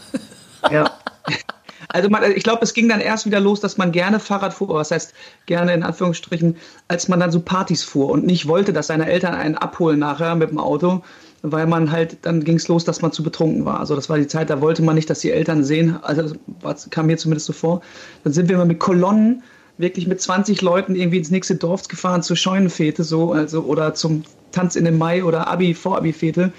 [0.72, 0.92] Ja.
[1.90, 4.70] Also man, ich glaube, es ging dann erst wieder los, dass man gerne Fahrrad fuhr,
[4.70, 5.14] was heißt
[5.46, 9.34] gerne in Anführungsstrichen, als man dann so Partys fuhr und nicht wollte, dass seine Eltern
[9.34, 11.04] einen abholen nachher mit dem Auto,
[11.42, 13.80] weil man halt, dann ging es los, dass man zu betrunken war.
[13.80, 16.90] Also das war die Zeit, da wollte man nicht, dass die Eltern sehen, also das
[16.90, 17.82] kam mir zumindest so vor.
[18.24, 19.44] Dann sind wir mal mit Kolonnen,
[19.78, 24.24] wirklich mit 20 Leuten irgendwie ins nächste Dorf gefahren zur Scheunenfete so, also oder zum
[24.52, 26.54] Tanz in den Mai oder Abi, Vorabi-Fete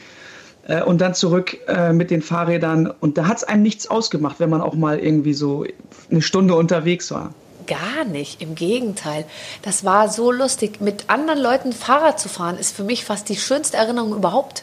[0.66, 2.92] äh, und dann zurück äh, mit den Fahrrädern.
[3.00, 5.64] Und da hat es einem nichts ausgemacht, wenn man auch mal irgendwie so
[6.10, 7.32] eine Stunde unterwegs war.
[7.66, 9.24] Gar nicht, im Gegenteil.
[9.62, 10.80] Das war so lustig.
[10.80, 14.62] Mit anderen Leuten Fahrrad zu fahren, ist für mich fast die schönste Erinnerung überhaupt.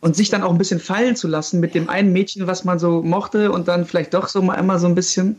[0.00, 2.78] Und sich dann auch ein bisschen fallen zu lassen mit dem einen Mädchen, was man
[2.78, 5.38] so mochte und dann vielleicht doch so mal immer so ein bisschen.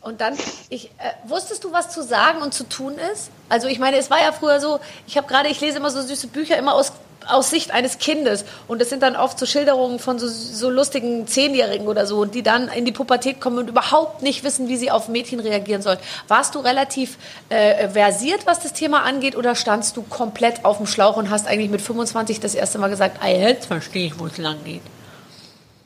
[0.00, 0.34] Und dann,
[0.68, 3.30] ich, äh, wusstest du, was zu sagen und zu tun ist?
[3.48, 6.00] Also ich meine, es war ja früher so, ich habe gerade, ich lese immer so
[6.02, 6.92] süße Bücher, immer aus,
[7.28, 8.44] aus Sicht eines Kindes.
[8.66, 12.42] Und das sind dann oft so Schilderungen von so, so lustigen Zehnjährigen oder so, die
[12.42, 15.98] dann in die Pubertät kommen und überhaupt nicht wissen, wie sie auf Mädchen reagieren sollen.
[16.26, 20.86] Warst du relativ äh, versiert, was das Thema angeht, oder standst du komplett auf dem
[20.86, 24.38] Schlauch und hast eigentlich mit 25 das erste Mal gesagt, jetzt verstehe ich, wo es
[24.38, 24.82] lang geht?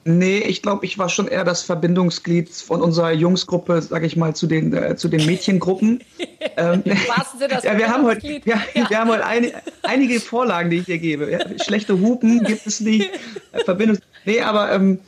[0.04, 4.34] Nee, ich glaube, ich war schon eher das Verbindungsglied von unserer Jungsgruppe, sage ich mal,
[4.34, 6.02] zu den, äh, zu den Mädchengruppen.
[6.56, 8.46] ähm, ja, wir haben heute, Verbindungsglied.
[8.46, 11.30] ja, wir haben heute ein, einige Vorlagen, die ich hier gebe.
[11.30, 13.10] Ja, schlechte Hupen gibt es nicht.
[13.52, 14.98] Äh, Verbindungs nee, aber ähm,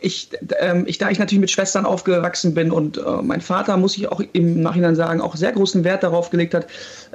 [0.00, 0.30] ich,
[0.60, 4.12] ähm, ich, da ich natürlich mit Schwestern aufgewachsen bin und äh, mein Vater, muss ich
[4.12, 6.66] auch im Nachhinein sagen, auch sehr großen Wert darauf gelegt hat,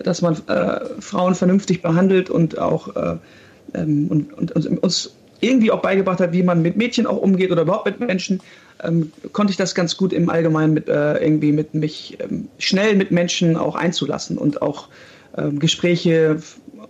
[0.03, 3.17] dass man äh, Frauen vernünftig behandelt und auch äh,
[3.73, 5.11] ähm, und, und, und uns
[5.41, 8.41] irgendwie auch beigebracht hat, wie man mit Mädchen auch umgeht oder überhaupt mit Menschen,
[8.83, 12.95] ähm, konnte ich das ganz gut im Allgemeinen mit äh, irgendwie mit mich ähm, schnell
[12.95, 14.87] mit Menschen auch einzulassen und auch
[15.37, 16.41] ähm, Gespräche,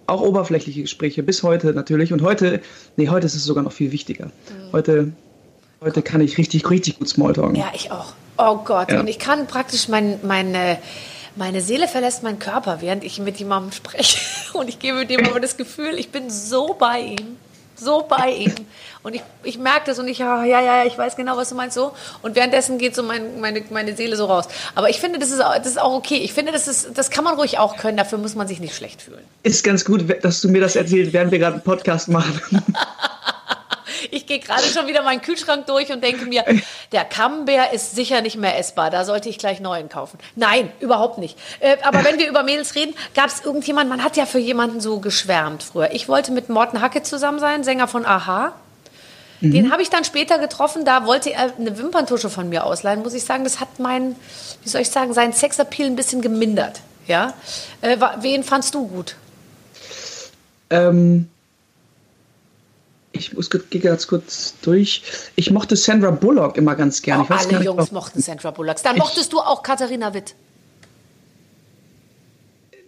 [0.08, 2.14] auch oberflächliche Gespräche bis heute natürlich.
[2.14, 2.62] Und heute,
[2.98, 4.32] nee, heute ist es sogar noch viel wichtiger.
[4.72, 5.12] Heute,
[5.82, 7.56] heute kann ich richtig, richtig gut Smalltalken.
[7.56, 8.14] Ja, ich auch.
[8.38, 8.92] Oh Gott.
[8.92, 9.00] Ja.
[9.00, 10.78] Und ich kann praktisch mein, meine,
[11.36, 14.18] meine Seele verlässt meinen Körper, während ich mit jemandem spreche.
[14.54, 17.38] Und ich gebe dem aber das Gefühl, ich bin so bei ihm.
[17.84, 18.54] So bei ihm.
[19.04, 21.56] Und ich, ich merke das und ich, ja, ja, ja, ich weiß genau, was du
[21.56, 21.94] meinst so.
[22.22, 24.46] Und währenddessen geht so mein, meine, meine Seele so raus.
[24.76, 26.18] Aber ich finde, das ist, auch- das ist auch okay.
[26.18, 27.98] Ich finde, das, ist, das kann man ruhig auch können.
[27.98, 29.24] Dafür muss man sich nicht schlecht fühlen.
[29.42, 32.40] Ist ganz gut, dass du mir das erzählst, während wir gerade einen Podcast machen.
[34.10, 36.44] Ich gehe gerade schon wieder meinen Kühlschrank durch und denke mir,
[36.92, 38.90] der Camembert ist sicher nicht mehr essbar.
[38.90, 40.18] Da sollte ich gleich neuen kaufen.
[40.36, 41.38] Nein, überhaupt nicht.
[41.60, 44.82] Äh, aber wenn wir über Mädels reden, gab es irgendjemand, man hat ja für jemanden
[44.82, 45.92] so geschwärmt früher.
[45.92, 48.54] Ich wollte mit Morten Hacke zusammen sein, Sänger von Aha.
[49.42, 53.16] Den habe ich dann später getroffen, da wollte er eine Wimperntusche von mir ausleihen, muss
[53.16, 53.44] ich sagen.
[53.44, 54.16] Das hat meinen,
[54.62, 56.82] wie soll ich sagen, seinen Sexappeal ein bisschen gemindert.
[57.08, 57.34] Ja?
[57.82, 59.16] Äh, wen fandst du gut?
[60.70, 61.28] Ähm,
[63.14, 65.04] ich muss gehe ganz kurz durch.
[65.36, 67.26] Ich mochte Sandra Bullock immer ganz gerne.
[67.30, 68.82] Oh, alle Jungs nicht, mochten Sandra Bullock.
[68.84, 70.36] Dann mochtest du auch Katharina Witt.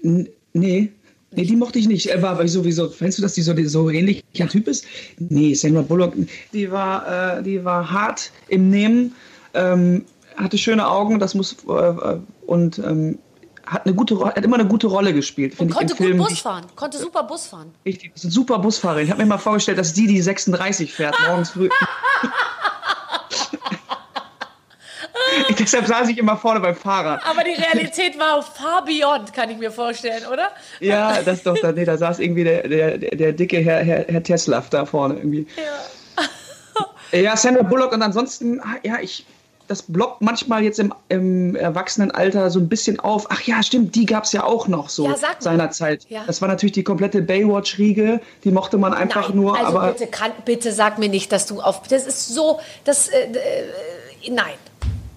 [0.02, 0.92] Nee.
[1.36, 2.08] Nee, die mochte ich nicht.
[2.08, 4.86] Er war aber sowieso, findest du, dass die so, so ähnlicher Typ ist?
[5.18, 6.14] Nee, Sandra Bullock,
[6.54, 9.16] die war, äh, die war hart im Nehmen,
[9.56, 10.06] ähm,
[10.36, 13.18] hatte schöne Augen, das muss, äh, und ähm,
[13.66, 15.60] hat, eine gute, hat immer eine gute Rolle gespielt.
[15.60, 16.18] Und konnte gut.
[16.18, 17.74] Bus fahren, konnte super Bus fahren.
[17.86, 19.06] Richtig, das ist eine super Busfahrerin.
[19.06, 21.70] Ich habe mir mal vorgestellt, dass die die 36 fährt morgens früh.
[25.60, 27.26] Deshalb saß ich immer vorne beim Fahrrad.
[27.26, 30.50] Aber die Realität war far beyond, kann ich mir vorstellen, oder?
[30.80, 34.64] Ja, das doch, nee, da saß irgendwie der, der, der dicke Herr, Herr, Herr Tesla
[34.70, 35.48] da vorne irgendwie.
[37.12, 37.20] Ja.
[37.20, 39.26] ja, Sandra Bullock und ansonsten, ah, ja, ich,
[39.68, 43.28] das blockt manchmal jetzt im, im Erwachsenenalter so ein bisschen auf.
[43.30, 46.06] Ach ja, stimmt, die gab es ja auch noch so ja, seinerzeit.
[46.10, 46.24] Ja.
[46.28, 49.58] Das war natürlich die komplette Baywatch-Riege, die mochte man einfach nein, nur.
[49.58, 51.84] Also aber bitte, kann, bitte sag mir nicht, dass du auf.
[51.88, 52.60] Das ist so.
[52.84, 54.56] Das, äh, äh, nein.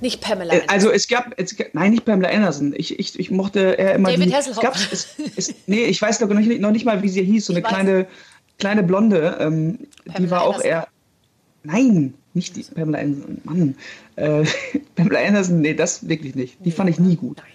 [0.00, 2.74] Nicht Pamela äh, Also es gab, es gab, nein, nicht Pamela Anderson.
[2.76, 4.34] Ich, ich, ich mochte eher immer David die.
[4.34, 4.92] Hasselhoff.
[4.92, 7.46] Es, es, nee, ich weiß noch nicht, noch nicht mal, wie sie hieß.
[7.46, 8.06] So eine kleine,
[8.58, 9.38] kleine Blonde.
[9.40, 9.78] Ähm,
[10.18, 10.86] die war auch eher.
[11.62, 13.40] Nein, nicht die Pamela Anderson.
[13.44, 13.74] Mann.
[14.14, 14.44] Äh,
[14.94, 16.58] Pamela Anderson, nee, das wirklich nicht.
[16.64, 17.38] Die fand ich nie gut.
[17.38, 17.46] Nein.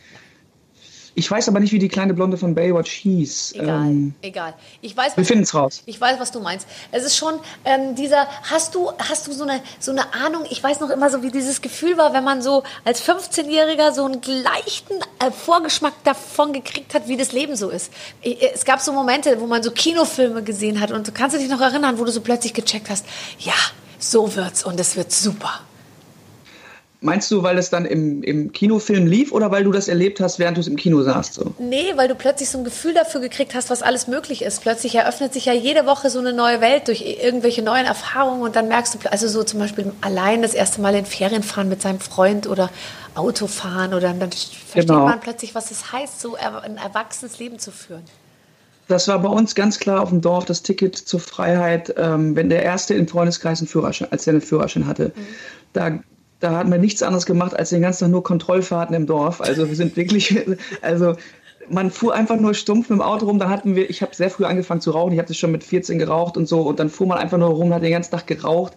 [1.14, 3.56] Ich weiß aber nicht, wie die kleine Blonde von Baywatch hieß.
[3.56, 4.54] Egal, ähm, egal.
[4.80, 5.84] Ich weiß, wir finden es raus.
[5.86, 6.68] Ich weiß, was du meinst.
[6.92, 7.34] Es ist schon
[7.66, 11.10] ähm, dieser, hast du, hast du so eine, so eine Ahnung, ich weiß noch immer
[11.10, 15.94] so, wie dieses Gefühl war, wenn man so als 15-Jähriger so einen leichten äh, Vorgeschmack
[16.06, 17.92] davon gekriegt hat, wie das Leben so ist.
[18.22, 21.62] Es gab so Momente, wo man so Kinofilme gesehen hat und kannst du dich noch
[21.62, 23.06] erinnern, wo du so plötzlich gecheckt hast,
[23.38, 23.54] ja,
[24.04, 25.62] so wird's und es wird super.
[27.04, 30.38] Meinst du, weil es dann im, im Kinofilm lief oder weil du das erlebt hast,
[30.38, 31.34] während du es im Kino saßt?
[31.34, 31.56] So?
[31.58, 34.62] Nee, weil du plötzlich so ein Gefühl dafür gekriegt hast, was alles möglich ist.
[34.62, 38.56] Plötzlich eröffnet sich ja jede Woche so eine neue Welt durch irgendwelche neuen Erfahrungen und
[38.56, 41.82] dann merkst du, also so zum Beispiel allein das erste Mal in Ferien fahren mit
[41.82, 42.70] seinem Freund oder
[43.16, 45.06] Autofahren oder dann versteht genau.
[45.06, 48.04] man plötzlich, was es heißt, so ein erwachsenes Leben zu führen.
[48.92, 52.50] Das war bei uns ganz klar auf dem Dorf das Ticket zur Freiheit, ähm, wenn
[52.50, 55.14] der Erste im Freundeskreis einen Führerschein, als der einen Führerschein hatte.
[55.16, 55.22] Mhm.
[55.74, 56.00] Da
[56.42, 59.42] da hatten wir nichts anderes gemacht, als den ganzen Tag nur Kontrollfahrten im Dorf.
[59.42, 60.36] Also wir sind wirklich,
[60.82, 61.16] also
[61.70, 63.40] man fuhr einfach nur stumpf mit dem Auto rum.
[63.40, 65.14] Dann hatten wir, ich habe sehr früh angefangen zu rauchen.
[65.14, 66.62] Ich habe das schon mit 14 geraucht und so.
[66.62, 68.74] Und dann fuhr man einfach nur rum, hat den ganzen Tag geraucht,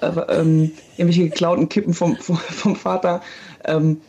[0.00, 3.20] äh, ähm, irgendwelche geklauten Kippen vom, vom, vom Vater.
[3.64, 4.00] Ähm,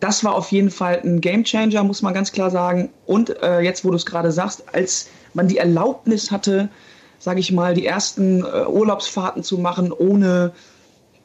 [0.00, 2.90] das war auf jeden Fall ein Gamechanger, muss man ganz klar sagen.
[3.06, 6.68] Und äh, jetzt, wo du es gerade sagst, als man die Erlaubnis hatte,
[7.18, 10.52] sage ich mal, die ersten äh, Urlaubsfahrten zu machen, ohne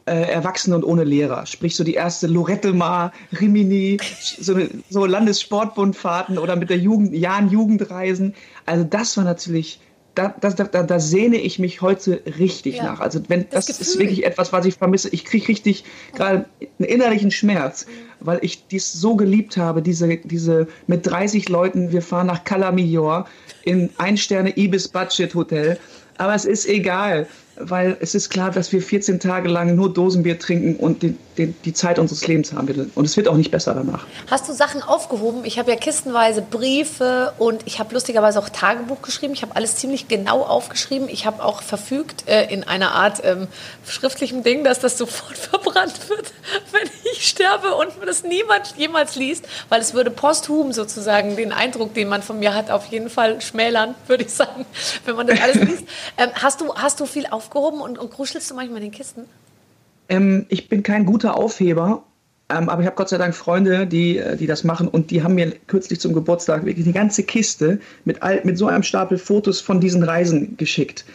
[0.05, 1.45] äh, Erwachsene und ohne Lehrer.
[1.45, 3.97] Sprich so die erste Lorette Mar, Rimini,
[4.39, 4.57] so,
[4.89, 8.33] so Landessportbundfahrten oder mit der Jugend, Jahren Jugendreisen.
[8.65, 9.79] Also das war natürlich
[10.15, 12.83] da, das, da, da, sehne ich mich heute richtig ja.
[12.83, 12.99] nach.
[12.99, 15.09] Also wenn das, das ist wirklich etwas, was ich vermisse.
[15.09, 16.45] Ich kriege richtig gerade
[16.79, 17.85] einen innerlichen Schmerz,
[18.19, 23.25] weil ich dies so geliebt habe, diese, diese mit 30 Leuten, wir fahren nach Calamillor
[23.63, 25.79] in ein Sterne Ibis Budget Hotel.
[26.17, 27.27] Aber es ist egal
[27.63, 31.47] weil es ist klar, dass wir 14 Tage lang nur Dosenbier trinken und die, die,
[31.47, 32.91] die Zeit unseres Lebens haben.
[32.95, 34.05] Und es wird auch nicht besser danach.
[34.29, 35.45] Hast du Sachen aufgehoben?
[35.45, 39.33] Ich habe ja kistenweise Briefe und ich habe lustigerweise auch Tagebuch geschrieben.
[39.33, 41.07] Ich habe alles ziemlich genau aufgeschrieben.
[41.09, 43.47] Ich habe auch verfügt äh, in einer Art ähm,
[43.87, 46.33] schriftlichem Ding, dass das sofort verbrannt wird,
[46.71, 51.93] wenn ich sterbe und das niemand jemals liest, weil es würde posthum sozusagen den Eindruck,
[51.93, 54.65] den man von mir hat, auf jeden Fall schmälern, würde ich sagen,
[55.05, 55.83] wenn man das alles liest.
[56.17, 57.50] Ähm, hast, du, hast du viel aufgehoben?
[57.51, 59.23] Aufgehoben und, und kruschelst du manchmal in den Kisten?
[60.09, 62.03] Ähm, ich bin kein guter Aufheber,
[62.49, 65.23] ähm, aber ich habe Gott sei Dank Freunde, die, äh, die das machen und die
[65.23, 69.17] haben mir kürzlich zum Geburtstag wirklich die ganze Kiste mit, all, mit so einem Stapel
[69.17, 71.05] Fotos von diesen Reisen geschickt.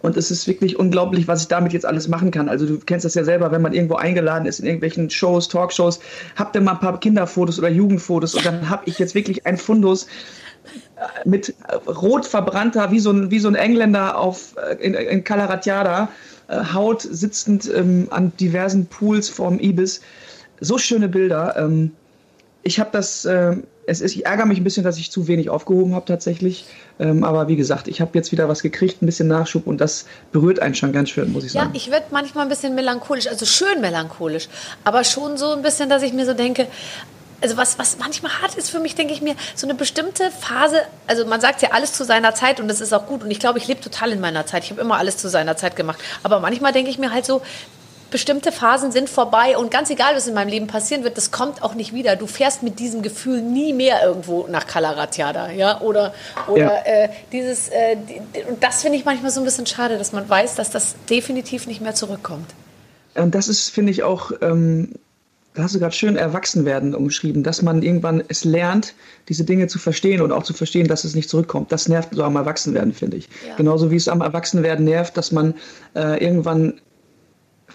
[0.00, 2.48] Und es ist wirklich unglaublich, was ich damit jetzt alles machen kann.
[2.48, 6.00] Also du kennst das ja selber, wenn man irgendwo eingeladen ist in irgendwelchen Shows, Talkshows,
[6.36, 9.56] habt ihr mal ein paar Kinderfotos oder Jugendfotos und dann habe ich jetzt wirklich ein
[9.56, 10.06] Fundus
[11.24, 11.54] mit
[11.86, 16.08] rot verbrannter, wie so ein, wie so ein Engländer auf, äh, in, in Calaratiada,
[16.48, 20.00] äh, Haut sitzend ähm, an diversen Pools vom Ibis.
[20.60, 21.54] So schöne Bilder.
[21.56, 21.92] Ähm,
[22.62, 25.48] ich habe das, äh, es ist, ich ärgere mich ein bisschen, dass ich zu wenig
[25.48, 26.64] aufgehoben habe tatsächlich.
[26.98, 30.06] Ähm, aber wie gesagt, ich habe jetzt wieder was gekriegt, ein bisschen Nachschub und das
[30.32, 31.70] berührt einen schon ganz schön, muss ich sagen.
[31.72, 34.48] Ja, ich werde manchmal ein bisschen melancholisch, also schön melancholisch,
[34.84, 36.66] aber schon so ein bisschen, dass ich mir so denke,
[37.40, 40.78] also was, was manchmal hart ist für mich, denke ich mir, so eine bestimmte Phase,
[41.06, 43.38] also man sagt ja alles zu seiner Zeit und das ist auch gut und ich
[43.38, 44.64] glaube, ich lebe total in meiner Zeit.
[44.64, 45.98] Ich habe immer alles zu seiner Zeit gemacht.
[46.22, 47.42] Aber manchmal denke ich mir halt so,
[48.10, 51.62] bestimmte Phasen sind vorbei und ganz egal, was in meinem Leben passieren wird, das kommt
[51.62, 52.16] auch nicht wieder.
[52.16, 56.14] Du fährst mit diesem Gefühl nie mehr irgendwo nach Kalaratjada, ja, oder,
[56.46, 56.84] oder ja.
[56.84, 60.28] Äh, dieses, äh, die, und das finde ich manchmal so ein bisschen schade, dass man
[60.28, 62.46] weiß, dass das definitiv nicht mehr zurückkommt.
[63.14, 64.92] Und das ist, finde ich, auch, ähm,
[65.54, 68.94] da hast du gerade schön Erwachsenwerden umschrieben, dass man irgendwann es lernt,
[69.30, 71.72] diese Dinge zu verstehen und auch zu verstehen, dass es nicht zurückkommt.
[71.72, 73.28] Das nervt so am Erwachsenwerden, finde ich.
[73.46, 73.56] Ja.
[73.56, 75.54] Genauso wie es am Erwachsenwerden nervt, dass man
[75.94, 76.74] äh, irgendwann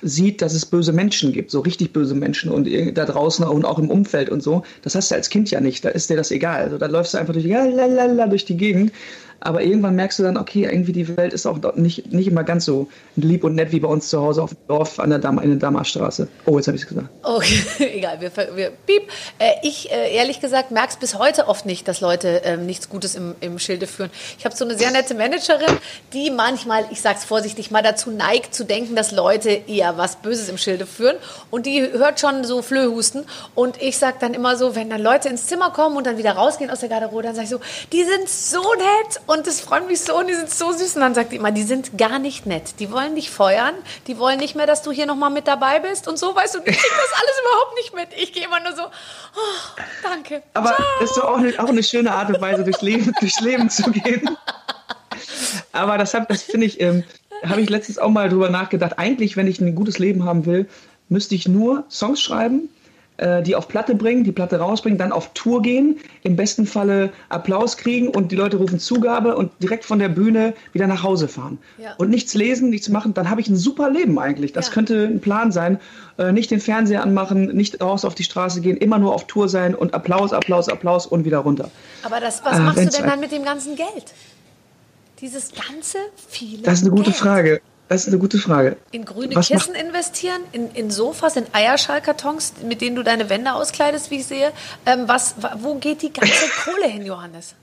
[0.01, 3.79] sieht, dass es böse Menschen gibt, so richtig böse Menschen und da draußen und auch
[3.79, 4.63] im Umfeld und so.
[4.81, 6.63] Das hast du als Kind ja nicht, da ist dir das egal.
[6.63, 8.91] Also, da läufst du einfach durch, durch die Gegend
[9.41, 12.65] aber irgendwann merkst du dann, okay, irgendwie die Welt ist auch nicht, nicht immer ganz
[12.65, 15.39] so lieb und nett wie bei uns zu Hause auf dem Dorf an der, Dam
[15.39, 16.27] in der Dammerstraße.
[16.45, 17.09] Oh, jetzt habe ich es gesagt.
[17.23, 17.63] Okay,
[17.97, 19.03] egal, wir, wir piep.
[19.39, 22.87] Äh, ich, äh, ehrlich gesagt, merke es bis heute oft nicht, dass Leute äh, nichts
[22.87, 24.11] Gutes im, im Schilde führen.
[24.37, 25.77] Ich habe so eine sehr nette Managerin,
[26.13, 30.17] die manchmal, ich sage es vorsichtig, mal dazu neigt zu denken, dass Leute eher was
[30.17, 31.15] Böses im Schilde führen.
[31.49, 33.25] Und die hört schon so Flöhusten.
[33.55, 36.33] Und ich sage dann immer so, wenn dann Leute ins Zimmer kommen und dann wieder
[36.33, 37.59] rausgehen aus der Garderobe, dann sage ich so,
[37.91, 40.95] die sind so nett und das freut mich so und die sind so süß.
[40.95, 42.79] Und dann sagt die immer, die sind gar nicht nett.
[42.79, 43.73] Die wollen dich feuern.
[44.07, 46.59] Die wollen nicht mehr, dass du hier nochmal mit dabei bist und so, weißt du,
[46.59, 48.07] ich krieg das alles überhaupt nicht mit.
[48.21, 50.43] Ich gehe immer nur so, oh, danke.
[50.53, 50.85] Aber Ciao.
[50.99, 53.69] das ist doch auch eine, auch eine schöne Art und Weise, durchs Leben, durchs Leben
[53.69, 54.37] zu gehen.
[55.71, 57.05] Aber das, das finde ich, ähm,
[57.45, 58.99] habe ich letztens auch mal drüber nachgedacht.
[58.99, 60.67] Eigentlich, wenn ich ein gutes Leben haben will,
[61.07, 62.67] müsste ich nur Songs schreiben
[63.21, 67.11] äh, die auf Platte bringen, die Platte rausbringen, dann auf Tour gehen, im besten Falle
[67.29, 71.27] Applaus kriegen und die Leute rufen Zugabe und direkt von der Bühne wieder nach Hause
[71.27, 71.59] fahren.
[71.77, 71.93] Ja.
[71.97, 74.53] Und nichts lesen, nichts machen, dann habe ich ein super Leben eigentlich.
[74.53, 74.73] Das ja.
[74.73, 75.79] könnte ein Plan sein.
[76.17, 79.47] Äh, nicht den Fernseher anmachen, nicht raus auf die Straße gehen, immer nur auf Tour
[79.47, 81.69] sein und Applaus, Applaus, Applaus und wieder runter.
[82.03, 84.13] Aber das, was äh, machst du denn dann mit dem ganzen Geld?
[85.19, 86.63] Dieses ganze viele.
[86.63, 87.15] Das ist eine gute Geld.
[87.15, 87.61] Frage.
[87.91, 88.77] Das ist eine gute Frage.
[88.91, 93.51] In grüne Was Kissen investieren, in, in Sofas, in Eierschallkartons, mit denen du deine Wände
[93.53, 94.53] auskleidest, wie ich sehe.
[94.85, 97.53] Ähm, was, wo geht die ganze Kohle hin, Johannes?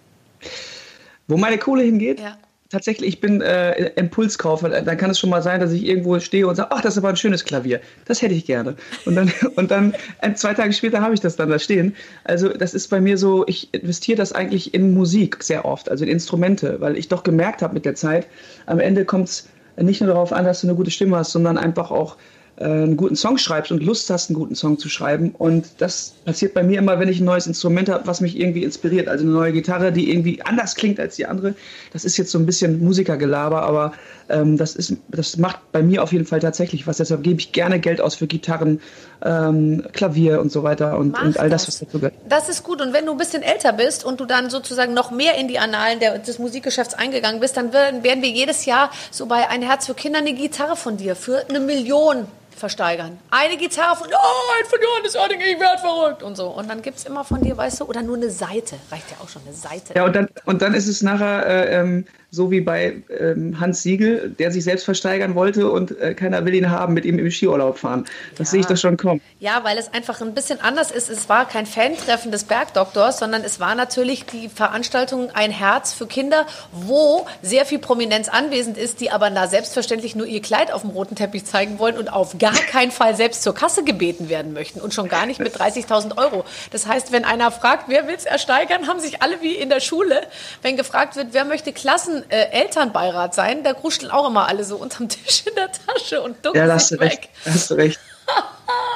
[1.28, 2.20] Wo meine Kohle hingeht?
[2.20, 2.36] Ja.
[2.68, 4.68] Tatsächlich, ich bin äh, Impulskaufer.
[4.68, 6.98] Dann kann es schon mal sein, dass ich irgendwo stehe und sage, ach, das ist
[6.98, 7.80] aber ein schönes Klavier.
[8.04, 8.76] Das hätte ich gerne.
[9.06, 11.96] Und dann, und dann äh, zwei Tage später habe ich das dann da stehen.
[12.24, 16.04] Also das ist bei mir so, ich investiere das eigentlich in Musik sehr oft, also
[16.04, 18.26] in Instrumente, weil ich doch gemerkt habe mit der Zeit,
[18.66, 19.48] am Ende kommt es
[19.82, 22.16] nicht nur darauf an, dass du eine gute Stimme hast, sondern einfach auch
[22.60, 25.34] einen guten Song schreibst und Lust hast, einen guten Song zu schreiben.
[25.36, 28.64] Und das passiert bei mir immer, wenn ich ein neues Instrument habe, was mich irgendwie
[28.64, 29.06] inspiriert.
[29.06, 31.54] Also eine neue Gitarre, die irgendwie anders klingt als die andere.
[31.92, 33.92] Das ist jetzt so ein bisschen Musikergelaber, aber
[34.28, 36.96] ähm, das, ist, das macht bei mir auf jeden Fall tatsächlich was.
[36.96, 38.80] Deshalb gebe ich gerne Geld aus für Gitarren,
[39.24, 42.14] ähm, Klavier und so weiter und, und all das, das, was dazu gehört.
[42.28, 42.80] Das ist gut.
[42.80, 45.60] Und wenn du ein bisschen älter bist und du dann sozusagen noch mehr in die
[45.60, 49.62] Annalen der, des Musikgeschäfts eingegangen bist, dann werden, werden wir jedes Jahr so bei Ein
[49.62, 52.26] Herz für Kinder eine Gitarre von dir für eine Million
[52.58, 53.18] versteigern.
[53.30, 56.48] Eine Gitarre von, oh, ein von Johannes Oerding, ich werde verrückt und so.
[56.48, 58.76] Und dann gibt es immer von dir, weißt du, oder nur eine Seite.
[58.90, 59.94] Reicht ja auch schon, eine Seite.
[59.94, 63.82] Ja, und dann, und dann ist es nachher äh, ähm, so wie bei ähm, Hans
[63.82, 67.30] Siegel, der sich selbst versteigern wollte und äh, keiner will ihn haben, mit ihm im
[67.30, 68.04] Skiurlaub fahren.
[68.36, 68.50] Das ja.
[68.50, 69.22] sehe ich doch schon kommen.
[69.40, 71.08] Ja, weil es einfach ein bisschen anders ist.
[71.08, 76.06] Es war kein Fantreffen des Bergdoktors, sondern es war natürlich die Veranstaltung Ein Herz für
[76.06, 80.82] Kinder, wo sehr viel Prominenz anwesend ist, die aber da selbstverständlich nur ihr Kleid auf
[80.82, 84.52] dem roten Teppich zeigen wollen und auf gar keinen Fall selbst zur Kasse gebeten werden
[84.52, 86.44] möchten und schon gar nicht mit 30.000 Euro.
[86.72, 89.80] Das heißt, wenn einer fragt, wer will es ersteigern, haben sich alle wie in der
[89.80, 90.20] Schule,
[90.60, 93.62] wenn gefragt wird, wer möchte Klassen äh, Elternbeirat sein.
[93.62, 96.98] Da kruscheln auch immer alle so unterm Tisch in der Tasche und ducken ja, sich
[96.98, 97.10] weg.
[97.10, 97.30] Recht.
[97.44, 98.00] Hast du recht.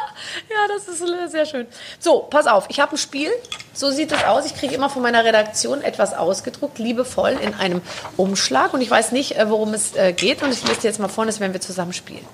[0.50, 1.66] ja, das ist sehr schön.
[1.98, 3.30] So, pass auf, ich habe ein Spiel.
[3.74, 4.44] So sieht es aus.
[4.44, 7.80] Ich kriege immer von meiner Redaktion etwas ausgedruckt, liebevoll in einem
[8.18, 8.74] Umschlag.
[8.74, 10.42] Und ich weiß nicht, äh, worum es äh, geht.
[10.42, 12.24] Und ich lese dir jetzt mal vor, das werden wir zusammen spielen.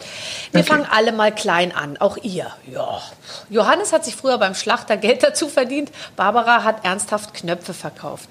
[0.51, 0.69] Wir okay.
[0.69, 2.53] fangen alle mal klein an, auch ihr.
[2.67, 3.01] Ja.
[3.51, 5.93] Johannes hat sich früher beim Schlachter Geld dazu verdient.
[6.17, 8.29] Barbara hat ernsthaft Knöpfe verkauft.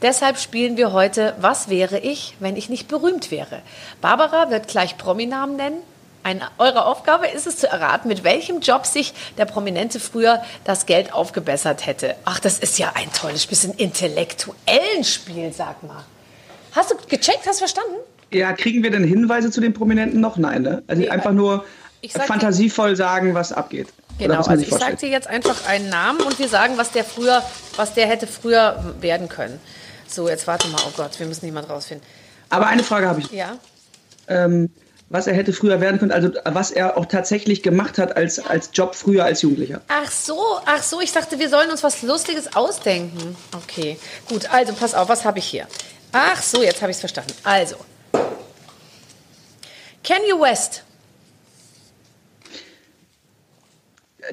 [0.00, 3.60] Deshalb spielen wir heute Was wäre ich, wenn ich nicht berühmt wäre?
[4.00, 5.82] Barbara wird gleich Prominamen nennen.
[6.28, 10.84] Eine, eure Aufgabe ist es zu erraten, mit welchem Job sich der Prominente früher das
[10.84, 12.16] Geld aufgebessert hätte.
[12.26, 16.04] Ach, das ist ja ein tolles, bisschen intellektuellen Spiel, sag mal.
[16.72, 17.94] Hast du gecheckt, hast du verstanden?
[18.30, 20.36] Ja, kriegen wir denn Hinweise zu den Prominenten noch?
[20.36, 20.82] Nein, ne?
[20.86, 21.64] Also nee, einfach nur
[22.06, 23.88] fantasievoll sagen, was abgeht.
[24.18, 27.42] Genau, also ich sage dir jetzt einfach einen Namen und wir sagen, was der früher,
[27.76, 29.58] was der hätte früher werden können.
[30.06, 32.06] So, jetzt warte mal, oh Gott, wir müssen niemand rausfinden.
[32.50, 33.30] Aber eine Frage habe ich.
[33.30, 33.56] Ja.
[34.26, 34.68] Ähm,
[35.10, 38.70] was er hätte früher werden können, also was er auch tatsächlich gemacht hat als, als
[38.72, 39.80] Job früher als Jugendlicher.
[39.88, 43.36] Ach so, ach so, ich dachte, wir sollen uns was Lustiges ausdenken.
[43.56, 45.66] Okay, gut, also pass auf, was habe ich hier?
[46.12, 47.32] Ach so, jetzt habe ich es verstanden.
[47.44, 47.76] Also,
[50.04, 50.84] Kanye West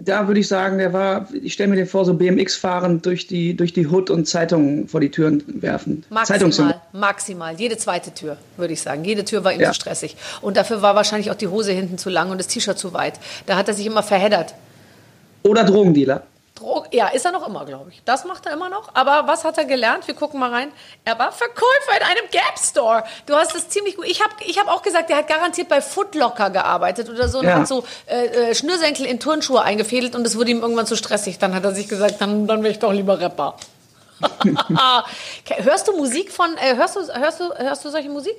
[0.02, 3.28] da würde ich sagen, der war, ich stelle mir den vor, so BMX fahrend durch
[3.28, 6.04] die, durch die Hood und Zeitungen vor die Türen werfen.
[6.10, 7.56] Maximal, maximal.
[7.56, 9.04] Jede zweite Tür, würde ich sagen.
[9.04, 9.70] Jede Tür war ihm ja.
[9.70, 10.16] zu stressig.
[10.42, 13.20] Und dafür war wahrscheinlich auch die Hose hinten zu lang und das T-Shirt zu weit.
[13.46, 14.56] Da hat er sich immer verheddert.
[15.44, 16.24] Oder Drogendealer.
[16.56, 18.02] Drog ja, ist er noch immer, glaube ich.
[18.06, 18.90] Das macht er immer noch.
[18.94, 20.08] Aber was hat er gelernt?
[20.08, 20.72] Wir gucken mal rein.
[21.04, 23.04] Er war Verkäufer in einem Gap Store.
[23.26, 24.06] Du hast das ziemlich gut.
[24.08, 27.46] Ich habe ich hab auch gesagt, er hat garantiert bei Footlocker gearbeitet oder so und
[27.46, 27.60] ja.
[27.60, 31.40] hat so äh, äh, Schnürsenkel in Turnschuhe eingefädelt und es wurde ihm irgendwann zu stressig.
[31.40, 33.58] Dann hat er sich gesagt, dann, dann will ich doch lieber Rapper.
[35.58, 38.36] hörst du Musik von, äh, hörst, du, hörst, du, hörst du solche Musik?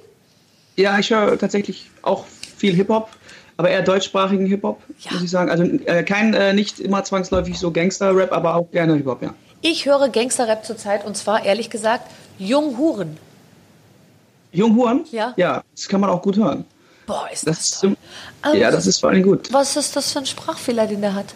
[0.77, 2.25] Ja, ich höre tatsächlich auch
[2.57, 3.11] viel Hip-Hop
[3.57, 5.13] aber eher deutschsprachigen Hip-Hop, ja.
[5.13, 5.51] muss ich sagen.
[5.51, 9.35] Also äh, kein, äh, nicht immer zwangsläufig so Gangster-Rap, aber auch gerne Hip-Hop, ja.
[9.63, 13.17] Ich höre Gangster-Rap zurzeit und zwar, ehrlich gesagt, Junghuren.
[14.53, 15.05] Junghuren?
[15.11, 15.33] Ja.
[15.37, 16.65] Ja, das kann man auch gut hören.
[17.07, 17.97] Boah, ist das, das toll.
[18.45, 19.53] Ähm, ja, das ist vor allem gut.
[19.53, 21.35] Was ist das für ein Sprachfehler, den der hat?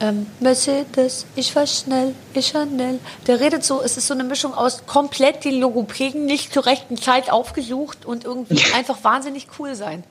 [0.00, 3.00] Ähm, Mercedes, ich war schnell, ich schnell.
[3.26, 6.96] Der redet so, es ist so eine Mischung aus komplett die Logopäden nicht zur rechten
[6.96, 10.04] Zeit aufgesucht und irgendwie einfach wahnsinnig cool sein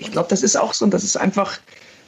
[0.00, 1.58] ich glaube, das ist auch so, und das ist einfach,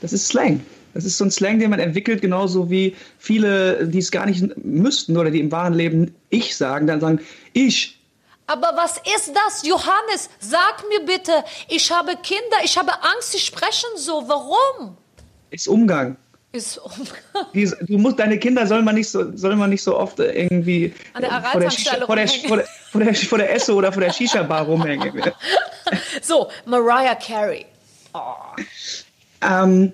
[0.01, 0.61] das ist Slang.
[0.95, 4.45] Das ist so ein Slang, den man entwickelt, genauso wie viele, die es gar nicht
[4.65, 7.21] müssten oder die im wahren Leben ich sagen, dann sagen
[7.53, 7.99] ich.
[8.47, 10.29] Aber was ist das, Johannes?
[10.41, 14.25] Sag mir bitte, ich habe Kinder, ich habe Angst, sie sprechen so.
[14.27, 14.97] Warum?
[15.51, 16.17] Ist Umgang.
[16.53, 17.47] Ist Umgang.
[17.55, 20.93] Die, du musst, deine Kinder soll man nicht so, soll man nicht so oft irgendwie
[21.15, 23.93] An der vor, der Shisha, vor, der, vor, der, vor, der, vor der Esso oder
[23.93, 25.33] vor der Shisha-Bar rumhängen.
[26.23, 27.65] so, Mariah Carey.
[28.15, 28.35] Oh.
[29.41, 29.93] Ähm,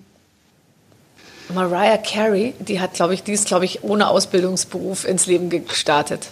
[1.54, 6.28] Mariah Carey, die hat, glaube ich, die ist, glaube ich, ohne Ausbildungsberuf ins Leben gestartet,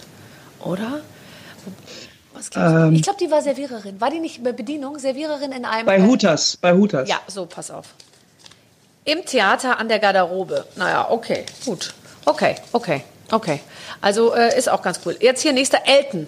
[0.59, 1.01] oder?
[2.55, 3.99] Ähm, ich glaube, die war Serviererin.
[3.99, 4.99] War die nicht bei Bedienung?
[4.99, 5.85] Serviererin in einem.
[5.85, 7.09] Bei Hutas, bei Hutas.
[7.09, 7.87] Ja, so, pass auf.
[9.05, 10.65] Im Theater an der Garderobe.
[10.75, 11.93] Naja, okay, gut.
[12.25, 13.61] Okay, okay, okay.
[14.01, 15.15] Also äh, ist auch ganz cool.
[15.19, 16.27] Jetzt hier nächster Elton.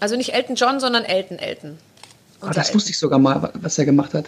[0.00, 1.78] Also nicht Elton John, sondern Elton Elton.
[2.40, 2.74] Ah, das Elton.
[2.74, 4.24] wusste ich sogar mal, was er gemacht hat.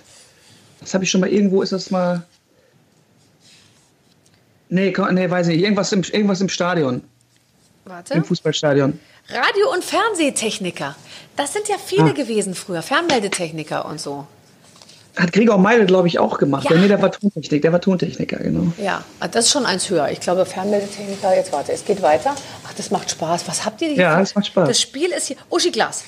[0.83, 2.23] Das habe ich schon mal irgendwo, ist das mal.
[4.69, 5.63] Nee, nee, weiß nicht.
[5.63, 7.03] Irgendwas im, irgendwas im Stadion.
[7.85, 8.15] Warte.
[8.15, 8.99] Im Fußballstadion.
[9.29, 10.95] Radio- und Fernsehtechniker.
[11.37, 12.13] Das sind ja viele ah.
[12.13, 12.83] gewesen früher.
[12.83, 14.27] Fernmeldetechniker und so.
[15.17, 16.69] Hat Gregor Meile, glaube ich, auch gemacht.
[16.71, 16.77] Ja.
[16.77, 18.73] Nee, der war Tontechnik, der war Tontechniker, genau.
[18.79, 20.11] Ja, das ist schon eins höher.
[20.11, 22.35] Ich glaube, Fernmeldetechniker, jetzt warte, es geht weiter.
[22.67, 23.47] Ach, das macht Spaß.
[23.47, 24.03] Was habt ihr hier?
[24.03, 24.69] Ja, das macht Spaß.
[24.69, 25.37] Das Spiel ist hier.
[25.51, 26.05] Uschi Glas.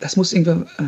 [0.00, 0.50] Das muss irgendwie.
[0.50, 0.84] Äh,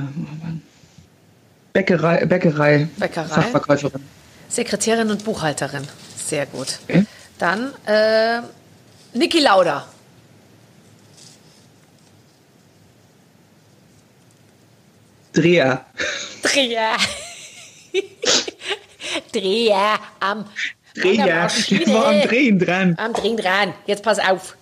[1.72, 3.28] Bäckerei, Bäckerei, Bäckerei.
[3.28, 4.02] Fachverkäuferin.
[4.48, 5.86] Sekretärin und Buchhalterin.
[6.16, 6.80] Sehr gut.
[6.88, 7.06] Okay.
[7.38, 8.40] Dann äh,
[9.14, 9.86] Niki Lauda.
[15.32, 15.84] Dreher.
[16.42, 16.96] Dreher.
[19.32, 20.44] Dreher am
[20.94, 21.48] Dreher.
[21.86, 22.94] War am Drehen dran.
[22.98, 23.74] Am Drehen dran.
[23.86, 24.56] Jetzt pass auf.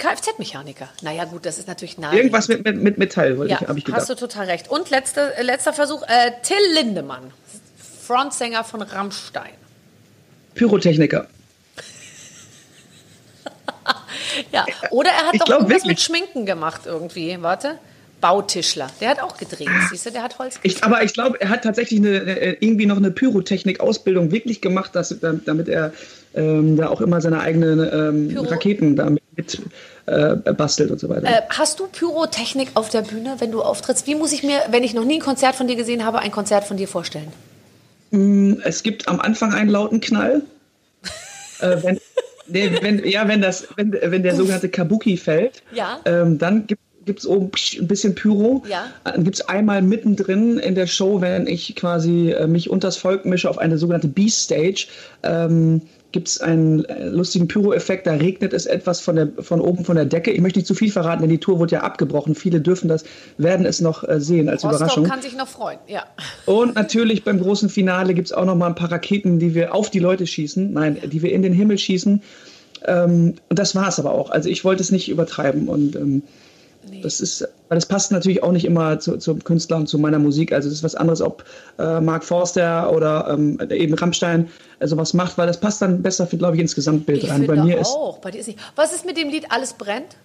[0.00, 0.88] Kfz-Mechaniker.
[1.02, 2.12] Naja, gut, das ist natürlich nah.
[2.12, 4.00] Irgendwas mit, mit, mit Metall, wollte ja, ich, habe ich gedacht.
[4.00, 4.68] Hast du total recht.
[4.68, 7.30] Und letzte, äh, letzter Versuch, äh, Till Lindemann,
[8.06, 9.52] Frontsänger von Rammstein.
[10.54, 11.28] Pyrotechniker.
[14.52, 15.90] ja, oder er hat ich doch irgendwas wirklich.
[15.90, 17.36] mit Schminken gemacht irgendwie.
[17.40, 17.78] Warte.
[18.20, 18.88] Bautischler.
[19.00, 21.64] Der hat auch gedreht, siehst du, der hat Holz ich, Aber ich glaube, er hat
[21.64, 25.94] tatsächlich eine, irgendwie noch eine Pyrotechnik-Ausbildung wirklich gemacht, dass, damit er
[26.34, 27.80] ähm, da auch immer seine eigenen
[28.30, 29.22] ähm, Raketen damit
[30.06, 31.26] äh, bastelt und so weiter.
[31.26, 34.06] Äh, hast du Pyrotechnik auf der Bühne, wenn du auftrittst?
[34.06, 36.30] Wie muss ich mir, wenn ich noch nie ein Konzert von dir gesehen habe, ein
[36.30, 37.32] Konzert von dir vorstellen?
[38.10, 40.42] Mm, es gibt am Anfang einen lauten Knall.
[41.60, 42.00] äh, wenn,
[42.48, 46.00] nee, wenn, ja, wenn, das, wenn, wenn der sogenannte Kabuki fällt, ja.
[46.04, 48.62] ähm, dann gibt gibt es oben ein bisschen Pyro.
[48.68, 48.84] Ja.
[49.04, 53.24] Dann gibt es einmal mittendrin in der Show, wenn ich quasi äh, mich unters Volk
[53.24, 54.86] mische auf eine sogenannte B-Stage,
[55.22, 55.82] ähm,
[56.12, 59.96] gibt es einen äh, lustigen Pyro-Effekt, da regnet es etwas von, der, von oben von
[59.96, 60.30] der Decke.
[60.30, 62.34] Ich möchte nicht zu viel verraten, denn die Tour wurde ja abgebrochen.
[62.34, 63.04] Viele dürfen das,
[63.38, 65.04] werden es noch äh, sehen als Rostock Überraschung.
[65.04, 66.04] kann sich noch freuen, ja.
[66.46, 69.74] Und natürlich beim großen Finale gibt es auch noch mal ein paar Raketen, die wir
[69.74, 72.22] auf die Leute schießen, nein, die wir in den Himmel schießen.
[72.86, 74.30] Ähm, und das war es aber auch.
[74.30, 76.22] Also ich wollte es nicht übertreiben und ähm,
[76.88, 77.02] Nee.
[77.02, 80.18] Das ist, weil das passt natürlich auch nicht immer zu, zum Künstler und zu meiner
[80.18, 80.52] Musik.
[80.52, 81.44] Also das ist was anderes, ob
[81.78, 86.26] äh, Mark Forster oder ähm, eben Rammstein äh, sowas macht, weil das passt dann besser,
[86.26, 87.46] glaube ich, ins Gesamtbild ich rein.
[87.46, 88.16] Bei mir auch.
[88.16, 88.58] Ist, Bei dir ist nicht.
[88.76, 90.16] Was ist mit dem Lied Alles brennt?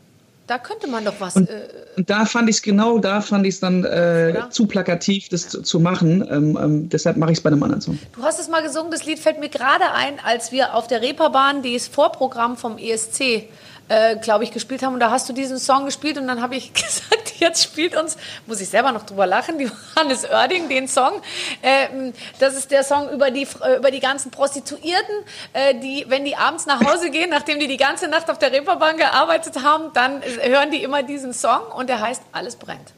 [0.48, 1.36] Da könnte man doch was.
[1.36, 4.68] Und, äh, und da fand ich es genau, da fand ich es dann äh, zu
[4.68, 6.26] plakativ, das zu, zu machen.
[6.30, 7.98] Ähm, ähm, deshalb mache ich es bei einem anderen Song.
[8.16, 11.02] Du hast es mal gesungen, das Lied fällt mir gerade ein, als wir auf der
[11.02, 13.46] Reeperbahn das Vorprogramm vom ESC
[13.90, 14.94] äh, glaube ich, gespielt haben.
[14.94, 18.18] Und da hast du diesen Song gespielt und dann habe ich gesagt, jetzt spielt uns,
[18.48, 21.22] muss ich selber noch drüber lachen, die Hannes Oerding, den Song.
[21.62, 25.16] Ähm, das ist der Song über die, äh, über die ganzen Prostituierten,
[25.54, 28.52] äh, die, wenn die abends nach Hause gehen, nachdem die die ganze Nacht auf der
[28.52, 32.94] Reeperbahn gearbeitet haben, dann hören die immer diesen Song und der heißt Alles brennt.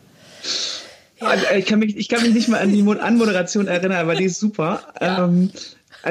[1.20, 1.34] Ja.
[1.56, 4.40] Ich, kann mich, ich kann mich nicht mal an die Anmoderation erinnern, aber die ist
[4.40, 4.82] super.
[5.02, 5.26] Ja.
[5.26, 5.52] Ähm,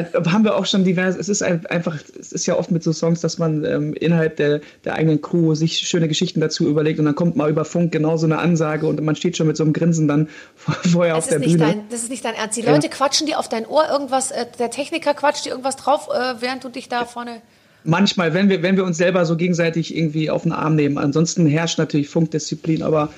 [0.05, 3.20] haben wir auch schon divers, es ist einfach, es ist ja oft mit so Songs,
[3.20, 7.14] dass man ähm, innerhalb der, der eigenen Crew sich schöne Geschichten dazu überlegt und dann
[7.14, 9.72] kommt mal über Funk genau so eine Ansage und man steht schon mit so einem
[9.72, 11.59] Grinsen dann vorher das auf der Bühne.
[11.59, 12.57] Dein, das ist nicht dein Ernst.
[12.57, 12.92] Die Leute ja.
[12.92, 16.64] quatschen dir auf dein Ohr irgendwas, äh, der Techniker quatscht dir irgendwas drauf, äh, während
[16.64, 17.40] du dich da vorne
[17.86, 20.99] manchmal, wenn wir, wenn wir uns selber so gegenseitig irgendwie auf den Arm nehmen.
[20.99, 23.11] Ansonsten herrscht natürlich Funkdisziplin, aber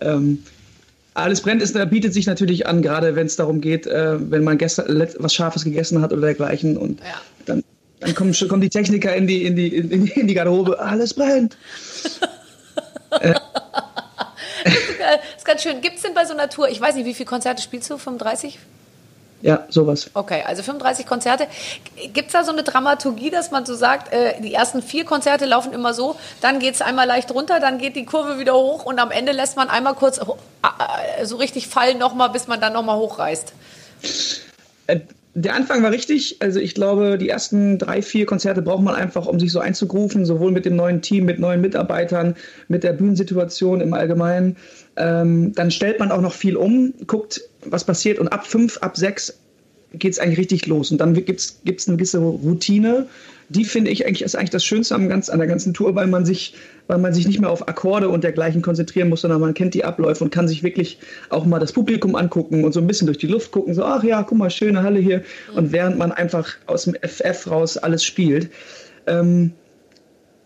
[0.00, 0.42] ähm,
[1.16, 4.58] alles brennt ist, bietet sich natürlich an, gerade wenn es darum geht, äh, wenn man
[4.58, 6.76] gestern was Scharfes gegessen hat oder dergleichen.
[6.76, 7.06] Und ja.
[7.46, 7.64] dann,
[8.00, 10.78] dann kommen, kommen die Techniker in die, in die, in die, in die Garderobe.
[10.78, 11.56] Alles brennt.
[13.20, 13.34] äh.
[14.64, 14.74] Das
[15.38, 15.80] ist ganz schön.
[15.80, 17.96] Gibt es denn bei so einer Tour, ich weiß nicht, wie viele Konzerte spielst du?
[17.96, 18.58] 35?
[19.46, 20.10] Ja, sowas.
[20.12, 21.46] Okay, also 35 Konzerte.
[22.12, 25.46] Gibt es da so eine Dramaturgie, dass man so sagt, äh, die ersten vier Konzerte
[25.46, 28.84] laufen immer so, dann geht es einmal leicht runter, dann geht die Kurve wieder hoch
[28.84, 32.72] und am Ende lässt man einmal kurz äh, so richtig fallen nochmal, bis man dann
[32.72, 33.52] nochmal hochreißt?
[34.88, 35.00] Äh,
[35.34, 36.38] der Anfang war richtig.
[36.40, 40.24] Also ich glaube, die ersten drei, vier Konzerte braucht man einfach, um sich so einzugrufen,
[40.24, 42.34] sowohl mit dem neuen Team, mit neuen Mitarbeitern,
[42.68, 44.56] mit der Bühnensituation im Allgemeinen.
[44.96, 48.96] Ähm, dann stellt man auch noch viel um, guckt, was passiert und ab fünf, ab
[48.96, 49.34] sechs
[49.92, 50.90] geht es eigentlich richtig los.
[50.90, 53.06] Und dann gibt es eine gewisse Routine.
[53.48, 56.08] Die finde ich eigentlich ist eigentlich das Schönste am ganz, an der ganzen Tour, weil
[56.08, 56.54] man sich,
[56.88, 59.84] weil man sich nicht mehr auf Akkorde und dergleichen konzentrieren muss, sondern man kennt die
[59.84, 60.98] Abläufe und kann sich wirklich
[61.30, 64.02] auch mal das Publikum angucken und so ein bisschen durch die Luft gucken, so, ach
[64.02, 65.22] ja, guck mal, schöne Halle hier.
[65.54, 68.50] Und während man einfach aus dem FF raus alles spielt.
[69.06, 69.52] Ähm,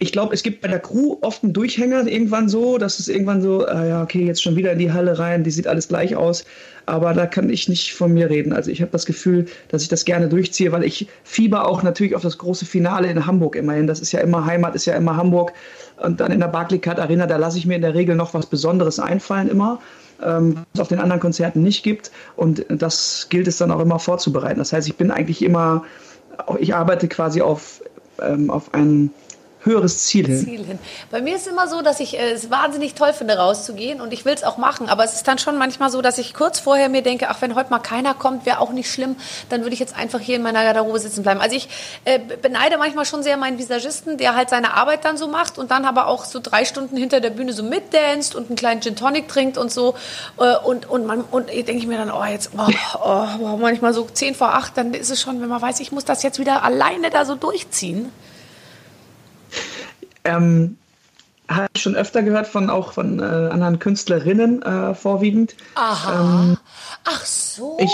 [0.03, 3.43] ich glaube, es gibt bei der Crew oft einen Durchhänger irgendwann so, dass es irgendwann
[3.43, 6.17] so, ah ja, okay, jetzt schon wieder in die Halle rein, die sieht alles gleich
[6.17, 6.47] aus.
[6.87, 8.55] Aber da kann ich nicht von mir reden.
[8.55, 12.17] Also ich habe das Gefühl, dass ich das gerne durchziehe, weil ich fieber auch natürlich
[12.17, 13.87] auf das große Finale in Hamburg immerhin.
[13.87, 15.53] Das ist ja immer Heimat, ist ja immer Hamburg.
[16.03, 18.47] Und dann in der Barclaycard Arena, da lasse ich mir in der Regel noch was
[18.47, 19.81] Besonderes einfallen immer
[20.23, 22.11] ähm, was es auf den anderen Konzerten nicht gibt.
[22.37, 24.59] Und das gilt es dann auch immer vorzubereiten.
[24.59, 25.85] Das heißt, ich bin eigentlich immer,
[26.59, 27.83] ich arbeite quasi auf,
[28.23, 29.11] ähm, auf einen
[29.63, 30.45] höheres Ziel hin.
[30.45, 30.79] Ziel hin.
[31.11, 34.25] Bei mir ist immer so, dass ich äh, es wahnsinnig toll finde, rauszugehen und ich
[34.25, 34.89] will es auch machen.
[34.89, 37.55] Aber es ist dann schon manchmal so, dass ich kurz vorher mir denke, ach, wenn
[37.55, 39.17] heute mal keiner kommt, wäre auch nicht schlimm,
[39.49, 41.41] dann würde ich jetzt einfach hier in meiner Garderobe sitzen bleiben.
[41.41, 41.69] Also ich
[42.05, 45.71] äh, beneide manchmal schon sehr meinen Visagisten, der halt seine Arbeit dann so macht und
[45.71, 48.97] dann aber auch so drei Stunden hinter der Bühne so mitdanzt und einen kleinen Gin
[48.97, 49.95] Tonic trinkt und so.
[50.39, 52.69] Äh, und, und, man, und denke ich mir dann, oh, jetzt, oh,
[53.03, 56.05] oh, manchmal so zehn vor acht, dann ist es schon, wenn man weiß, ich muss
[56.05, 58.11] das jetzt wieder alleine da so durchziehen.
[60.25, 60.77] Ähm,
[61.49, 65.57] habe ich schon öfter gehört von auch von äh, anderen Künstlerinnen äh, vorwiegend.
[65.75, 66.21] Aha.
[66.21, 66.59] Ähm,
[67.05, 67.77] Ach so.
[67.81, 67.91] Ich,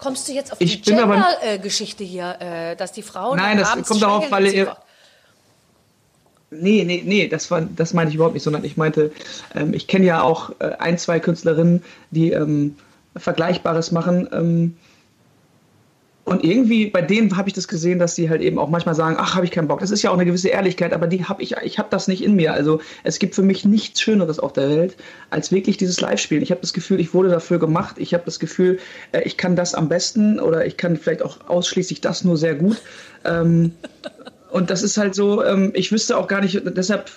[0.00, 4.30] Kommst du jetzt auf die Gender-Geschichte hier, äh, dass die Frauen Nein, das kommt darauf,
[4.30, 4.74] weil ihr.
[6.50, 9.12] Nee, nee, nee, das, war, das meine ich überhaupt nicht, sondern ich meinte,
[9.54, 12.76] ähm, ich kenne ja auch äh, ein, zwei Künstlerinnen, die ähm,
[13.14, 14.28] Vergleichbares machen.
[14.32, 14.76] Ähm,
[16.24, 19.16] und irgendwie bei denen habe ich das gesehen, dass sie halt eben auch manchmal sagen,
[19.18, 19.80] ach, habe ich keinen Bock.
[19.80, 22.22] Das ist ja auch eine gewisse Ehrlichkeit, aber die habe ich, ich habe das nicht
[22.22, 22.52] in mir.
[22.52, 24.96] Also es gibt für mich nichts Schöneres auf der Welt,
[25.30, 26.42] als wirklich dieses Live-Spielen.
[26.42, 27.96] Ich habe das Gefühl, ich wurde dafür gemacht.
[27.98, 28.78] Ich habe das Gefühl,
[29.12, 32.54] äh, ich kann das am besten oder ich kann vielleicht auch ausschließlich das nur sehr
[32.54, 32.80] gut.
[33.24, 33.72] Ähm,
[34.50, 37.10] und das ist halt so, ähm, ich wüsste auch gar nicht, deshalb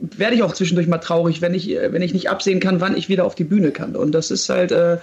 [0.00, 3.08] werde ich auch zwischendurch mal traurig, wenn ich, wenn ich nicht absehen kann, wann ich
[3.08, 3.96] wieder auf die Bühne kann.
[3.96, 4.96] Und das ist halt, äh,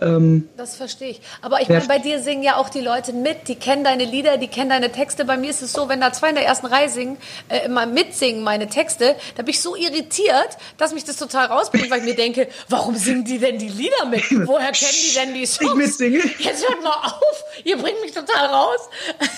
[0.00, 1.20] ähm, das verstehe ich.
[1.42, 4.36] Aber ich meine, bei dir singen ja auch die Leute mit, die kennen deine Lieder,
[4.36, 5.24] die kennen deine Texte.
[5.24, 7.16] Bei mir ist es so, wenn da zwei in der ersten Reihe singen,
[7.48, 11.90] äh, immer mitsingen meine Texte, da bin ich so irritiert, dass mich das total rausbringt,
[11.90, 14.24] weil ich mir denke, warum singen die denn die Lieder mit?
[14.46, 15.70] Woher kennen die denn die Songs?
[15.70, 16.18] Ich mitsinge.
[16.38, 18.80] Jetzt hört mal auf, ihr bringt mich total raus.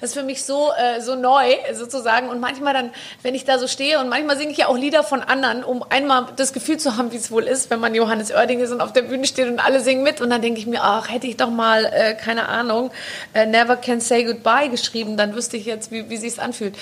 [0.00, 2.28] Das ist für mich so, äh, so neu sozusagen.
[2.28, 2.90] Und manchmal dann,
[3.22, 5.82] wenn ich da so stehe und manchmal singe ich ja auch Lieder von anderen, um
[5.88, 8.82] einmal das Gefühl zu haben, wie es wohl ist, wenn man Johannes Oerding ist und
[8.82, 11.10] auf der Bühne steht und alle singen singen mit und dann denke ich mir, ach,
[11.10, 12.90] hätte ich doch mal, äh, keine Ahnung,
[13.34, 16.76] äh, Never Can Say Goodbye geschrieben, dann wüsste ich jetzt, wie, wie sich anfühlt.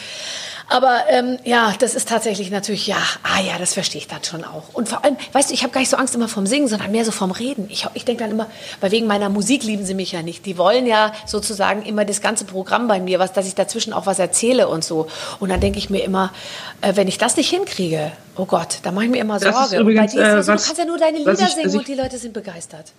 [0.68, 4.44] Aber ähm, ja, das ist tatsächlich natürlich, ja, ah ja, das verstehe ich dann schon
[4.44, 4.72] auch.
[4.72, 6.90] Und vor allem, weißt du, ich habe gar nicht so Angst immer vom Singen, sondern
[6.90, 7.66] mehr so vom Reden.
[7.68, 8.48] Ich, ich denke dann immer,
[8.80, 10.46] weil wegen meiner Musik lieben sie mich ja nicht.
[10.46, 14.06] Die wollen ja sozusagen immer das ganze Programm bei mir, was, dass ich dazwischen auch
[14.06, 15.06] was erzähle und so.
[15.38, 16.32] Und dann denke ich mir immer,
[16.80, 19.84] äh, wenn ich das nicht hinkriege, oh Gott, da mache ich mir immer Sorge.
[19.84, 21.94] Dir ist äh, so, du kannst ja nur deine Lieder ich, singen ich, und die
[21.94, 22.92] Leute sind begeistert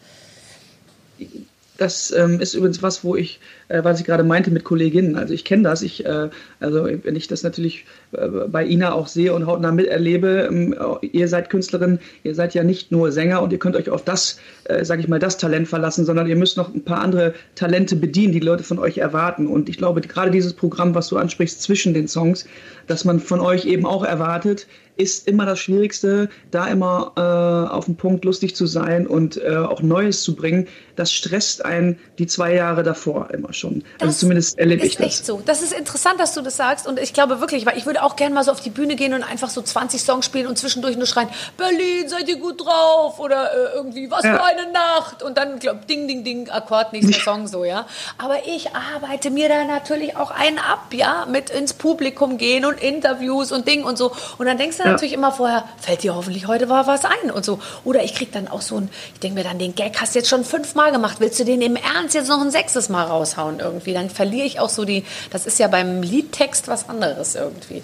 [1.78, 5.16] das ähm, ist übrigens was, wo ich, äh, was ich gerade meinte mit Kolleginnen.
[5.16, 5.82] Also ich kenne das.
[5.82, 10.48] Ich, äh, also wenn ich das natürlich äh, bei Ina auch sehe und hautnah miterlebe,
[10.50, 14.04] ähm, ihr seid Künstlerin, ihr seid ja nicht nur Sänger und ihr könnt euch auf
[14.04, 14.40] das,
[14.82, 18.34] sage ich mal, das Talent verlassen, sondern ihr müsst noch ein paar andere Talente bedienen,
[18.34, 19.48] die, die Leute von euch erwarten.
[19.48, 22.46] Und ich glaube, gerade dieses Programm, was du ansprichst zwischen den Songs,
[22.88, 27.86] dass man von euch eben auch erwartet, ist immer das Schwierigste, da immer äh, auf
[27.86, 30.68] den Punkt lustig zu sein und äh, auch Neues zu bringen.
[30.96, 33.74] Das stresst einen die zwei Jahre davor immer schon.
[33.74, 35.06] Also das also zumindest erlebe ich das.
[35.06, 35.42] Echt so.
[35.46, 36.88] Das ist interessant, dass du das sagst.
[36.88, 39.14] Und ich glaube wirklich, weil ich würde auch gerne mal so auf die Bühne gehen
[39.14, 43.20] und einfach so 20 Songs spielen und zwischendurch nur schreien, Berlin, seid ihr gut drauf?
[43.20, 44.36] Oder äh, irgendwie, was ja.
[44.36, 45.24] für eine Nacht?
[45.24, 47.88] Und dann, glaub, ding, ding, ding, Akkord, nächster Song so, ja.
[48.18, 52.82] Aber ich arbeite mir da natürlich auch einen ab, ja, mit ins Publikum gehen und
[52.82, 54.12] Interviews und Ding und so.
[54.38, 54.92] Und dann denkst du ja.
[54.92, 57.60] natürlich immer vorher, fällt dir hoffentlich heute mal was ein und so.
[57.84, 60.20] Oder ich krieg dann auch so ein, ich denke mir dann, den Gag hast du
[60.20, 63.45] jetzt schon fünfmal gemacht, willst du den im Ernst jetzt noch ein sechstes Mal raushauen
[63.60, 63.94] irgendwie?
[63.94, 67.84] Dann verliere ich auch so die, das ist ja beim Liedtext was anderes irgendwie.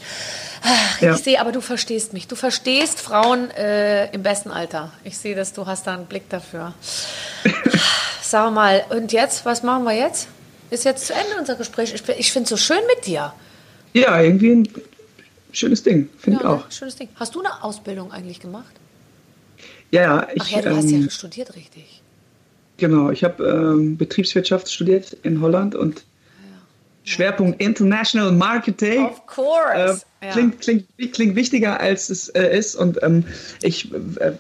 [0.64, 1.16] Ach, ja.
[1.16, 2.28] Ich sehe, aber du verstehst mich.
[2.28, 4.92] Du verstehst Frauen äh, im besten Alter.
[5.04, 6.74] Ich sehe, dass du hast da einen Blick dafür.
[8.22, 10.28] Sag mal, und jetzt, was machen wir jetzt?
[10.70, 11.94] Ist jetzt zu Ende unser Gespräch.
[11.94, 13.34] Ich, ich finde es so schön mit dir.
[13.94, 14.70] Ja, irgendwie ein
[15.52, 16.72] schönes Ding, finde ja, ich auch.
[16.72, 17.10] Schönes Ding.
[17.16, 18.74] Hast du eine Ausbildung eigentlich gemacht?
[19.92, 20.42] Ja, ich.
[20.42, 22.01] Ach ja, du ähm, hast ja studiert, richtig.
[22.82, 26.04] Genau, ich habe ähm, Betriebswirtschaft studiert in Holland und.
[27.04, 29.06] Schwerpunkt International Marketing.
[29.06, 30.04] Of course.
[30.20, 32.76] Äh, klingt, klingt, klingt wichtiger, als es äh, ist.
[32.76, 33.24] Und ähm,
[33.62, 34.34] ich äh,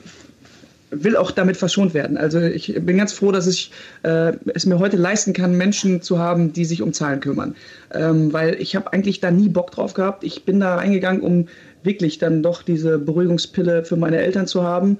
[0.89, 2.17] will auch damit verschont werden.
[2.17, 3.71] Also ich bin ganz froh, dass ich
[4.01, 7.55] äh, es mir heute leisten kann, Menschen zu haben, die sich um Zahlen kümmern.
[7.93, 10.23] Ähm, weil ich habe eigentlich da nie Bock drauf gehabt.
[10.23, 11.47] Ich bin da reingegangen, um
[11.83, 14.97] wirklich dann doch diese Beruhigungspille für meine Eltern zu haben.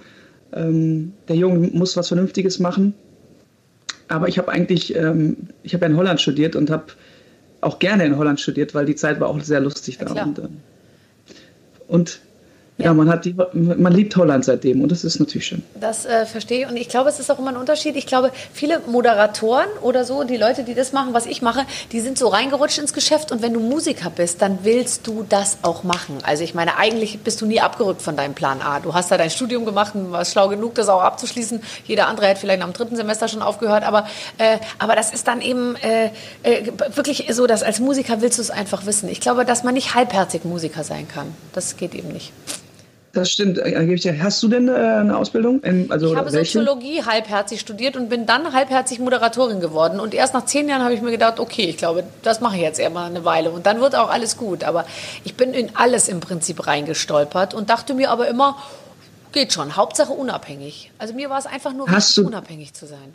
[0.54, 2.94] Ähm, der Junge muss was Vernünftiges machen.
[4.12, 6.86] Aber ich habe eigentlich, ähm, ich habe ja in Holland studiert und habe
[7.62, 10.14] auch gerne in Holland studiert, weil die Zeit war auch sehr lustig da.
[10.14, 10.48] Ja, und, äh,
[11.88, 12.20] und
[12.84, 15.64] ja, man, hat die, man liebt Holland seitdem und das ist natürlich schön.
[15.80, 17.96] Das äh, verstehe ich und ich glaube, es ist auch immer ein Unterschied.
[17.96, 22.00] Ich glaube, viele Moderatoren oder so, die Leute, die das machen, was ich mache, die
[22.00, 25.84] sind so reingerutscht ins Geschäft und wenn du Musiker bist, dann willst du das auch
[25.84, 26.18] machen.
[26.24, 28.80] Also ich meine, eigentlich bist du nie abgerückt von deinem Plan A.
[28.80, 31.62] Du hast da dein Studium gemacht und warst schlau genug, das auch abzuschließen.
[31.86, 34.08] Jeder andere hätte vielleicht am dritten Semester schon aufgehört, aber,
[34.38, 36.10] äh, aber das ist dann eben äh,
[36.44, 39.10] äh wirklich so, dass als Musiker willst du es einfach wissen.
[39.10, 41.34] Ich glaube, dass man nicht halbherzig Musiker sein kann.
[41.54, 42.32] Das geht eben nicht.
[43.14, 43.60] Das stimmt.
[43.60, 45.62] Hast du denn äh, eine Ausbildung?
[45.90, 46.60] Also ich habe welche?
[46.60, 50.00] Soziologie halbherzig studiert und bin dann halbherzig Moderatorin geworden.
[50.00, 52.62] Und erst nach zehn Jahren habe ich mir gedacht, okay, ich glaube, das mache ich
[52.62, 53.52] jetzt eher mal eine Weile.
[53.52, 54.64] Und dann wird auch alles gut.
[54.64, 54.86] Aber
[55.26, 58.58] ich bin in alles im Prinzip reingestolpert und dachte mir aber immer,
[59.34, 60.92] geht schon, Hauptsache unabhängig.
[60.98, 63.14] Also mir war es einfach nur wichtig, unabhängig zu sein.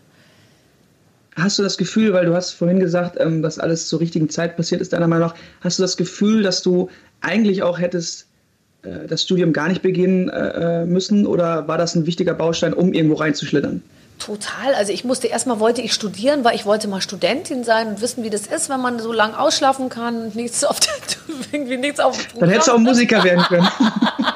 [1.37, 4.57] Hast du das Gefühl, weil du hast vorhin gesagt, ähm, dass alles zur richtigen Zeit
[4.57, 6.91] passiert ist, deiner Meinung nach, hast du das Gefühl, dass du
[7.21, 8.27] eigentlich auch hättest
[9.09, 12.93] das Studium gar nicht beginnen äh, äh, müssen oder war das ein wichtiger Baustein, um
[12.93, 13.83] irgendwo reinzuschlittern?
[14.19, 14.75] Total.
[14.75, 18.25] Also ich musste erstmal wollte ich studieren, weil ich wollte mal Studentin sein und wissen,
[18.25, 20.95] wie das ist, wenn man so lange ausschlafen kann und nichts auf der,
[21.53, 23.69] irgendwie nichts auf dem Dann hättest du auch Musiker werden können.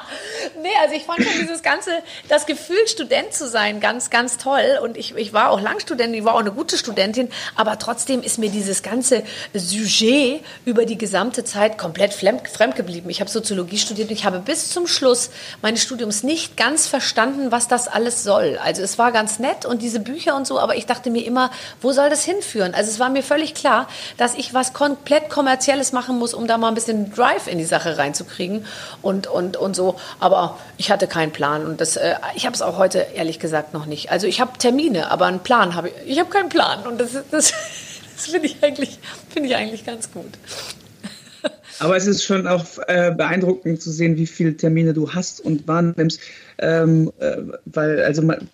[0.71, 1.91] Nee, also ich fand schon dieses ganze,
[2.29, 4.79] das Gefühl, Student zu sein, ganz, ganz toll.
[4.83, 8.39] Und ich, ich war auch Langstudentin, ich war auch eine gute Studentin, aber trotzdem ist
[8.39, 13.11] mir dieses ganze Sujet über die gesamte Zeit komplett fremd geblieben.
[13.11, 17.51] Ich habe Soziologie studiert und ich habe bis zum Schluss meines Studiums nicht ganz verstanden,
[17.51, 18.57] was das alles soll.
[18.63, 21.51] Also es war ganz nett und diese Bücher und so, aber ich dachte mir immer,
[21.81, 22.75] wo soll das hinführen?
[22.75, 26.59] Also es war mir völlig klar, dass ich was komplett kommerzielles machen muss, um da
[26.59, 28.65] mal ein bisschen Drive in die Sache reinzukriegen
[29.03, 29.97] und, und, und so.
[30.21, 33.75] Aber ich hatte keinen Plan und das, äh, ich habe es auch heute ehrlich gesagt
[33.75, 34.11] noch nicht.
[34.11, 36.13] Also ich habe Termine, aber einen Plan habe ich.
[36.13, 37.23] Ich habe keinen Plan und das, das,
[38.17, 38.99] das finde ich, eigentlich,
[39.29, 40.33] find ich eigentlich ganz gut.
[41.79, 45.67] Aber es ist schon auch äh, beeindruckend zu sehen, wie viele Termine du hast und
[45.67, 46.21] wahrnimmst.
[46.59, 48.51] Ähm, äh, weil, also man,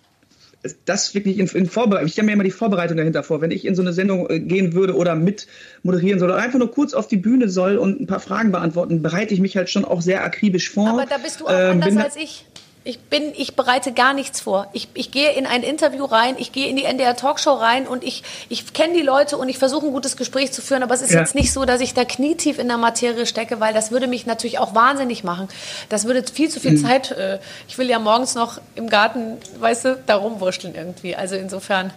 [0.85, 3.65] das wirklich in, in Vorbereitung, ich stelle mir immer die Vorbereitung dahinter vor, wenn ich
[3.65, 5.47] in so eine Sendung äh, gehen würde oder mit
[5.83, 9.01] moderieren soll oder einfach nur kurz auf die Bühne soll und ein paar Fragen beantworten,
[9.01, 10.89] bereite ich mich halt schon auch sehr akribisch vor.
[10.89, 12.45] Aber da bist du auch äh, anders als ich.
[12.87, 14.67] Ich bin, ich bereite gar nichts vor.
[14.71, 18.01] Ich, ich gehe in ein Interview rein, ich gehe in die NDR Talkshow rein und
[18.01, 20.83] ich, ich kenne die Leute und ich versuche ein gutes Gespräch zu führen.
[20.83, 21.19] Aber es ist ja.
[21.19, 24.25] jetzt nicht so, dass ich da knietief in der Materie stecke, weil das würde mich
[24.25, 25.49] natürlich auch wahnsinnig machen.
[25.89, 26.85] Das würde viel zu viel mhm.
[26.85, 27.11] Zeit.
[27.11, 31.13] Äh, ich will ja morgens noch im Garten, weißt du, da rumwurschteln irgendwie.
[31.13, 31.91] Also insofern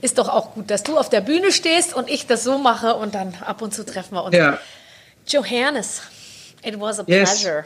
[0.00, 2.96] ist doch auch gut, dass du auf der Bühne stehst und ich das so mache
[2.96, 4.34] und dann ab und zu treffen wir uns.
[4.34, 4.58] Ja.
[5.28, 6.02] Johannes,
[6.64, 7.40] it was a yes.
[7.40, 7.64] pleasure.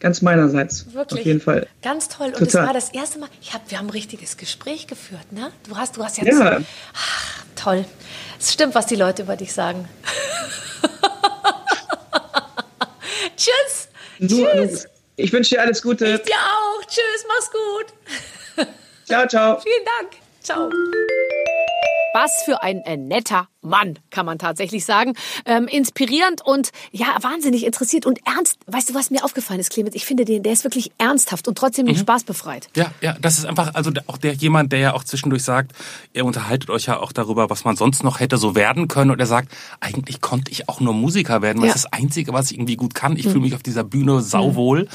[0.00, 0.92] Ganz meinerseits.
[0.92, 1.20] Wirklich.
[1.20, 1.66] Auf jeden Fall.
[1.82, 2.28] Ganz toll.
[2.28, 2.62] Und Total.
[2.62, 5.50] es war das erste Mal, ich hab, wir haben ein richtiges Gespräch geführt, ne?
[5.68, 6.38] Du hast, du hast jetzt.
[6.38, 6.60] Ja.
[6.94, 7.84] Ach, toll.
[8.38, 9.88] Es stimmt, was die Leute über dich sagen.
[13.36, 13.88] Tschüss.
[14.18, 14.86] Nur, Tschüss.
[15.16, 16.06] ich wünsche dir alles Gute.
[16.06, 16.84] Ich dir auch.
[16.86, 18.66] Tschüss, mach's gut.
[19.04, 19.60] Ciao, ciao.
[19.60, 20.16] Vielen Dank.
[20.42, 20.70] Ciao.
[22.14, 25.14] Was für ein äh, netter Mann, kann man tatsächlich sagen.
[25.44, 28.58] Ähm, inspirierend und ja, wahnsinnig interessiert und ernst.
[28.66, 29.94] Weißt du, was mir aufgefallen ist, Clemens?
[29.94, 32.70] Ich finde den, der ist wirklich ernsthaft und trotzdem nicht spaßbefreit.
[32.76, 35.72] Ja, ja, das ist einfach, also auch der jemand, der ja auch zwischendurch sagt,
[36.14, 39.10] ihr unterhaltet euch ja auch darüber, was man sonst noch hätte so werden können.
[39.10, 41.74] Und er sagt, eigentlich konnte ich auch nur Musiker werden, weil Ja.
[41.74, 43.16] das ist das Einzige, was ich irgendwie gut kann.
[43.16, 44.88] Ich fühle mich auf dieser Bühne sauwohl.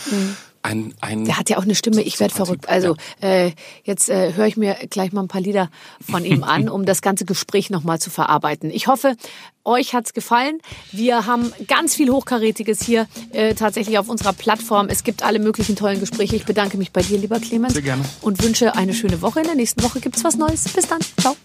[0.65, 2.69] Ein, ein, Der hat ja auch eine Stimme, ich werde verrückt.
[2.69, 3.51] Also äh,
[3.83, 7.01] jetzt äh, höre ich mir gleich mal ein paar Lieder von ihm an, um das
[7.01, 8.71] ganze Gespräch nochmal zu verarbeiten.
[8.71, 9.17] Ich hoffe,
[9.65, 10.59] euch hat's gefallen.
[10.93, 14.87] Wir haben ganz viel Hochkarätiges hier äh, tatsächlich auf unserer Plattform.
[14.87, 16.37] Es gibt alle möglichen tollen Gespräche.
[16.37, 17.73] Ich bedanke mich bei dir, lieber Clemens.
[17.73, 18.03] Sehr gerne.
[18.21, 19.41] Und wünsche eine schöne Woche.
[19.41, 20.63] In der nächsten Woche gibt's was Neues.
[20.69, 20.99] Bis dann.
[21.19, 21.35] Ciao.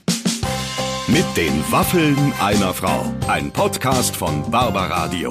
[1.08, 3.12] Mit den Waffeln einer Frau.
[3.26, 5.30] Ein Podcast von Barbaradio.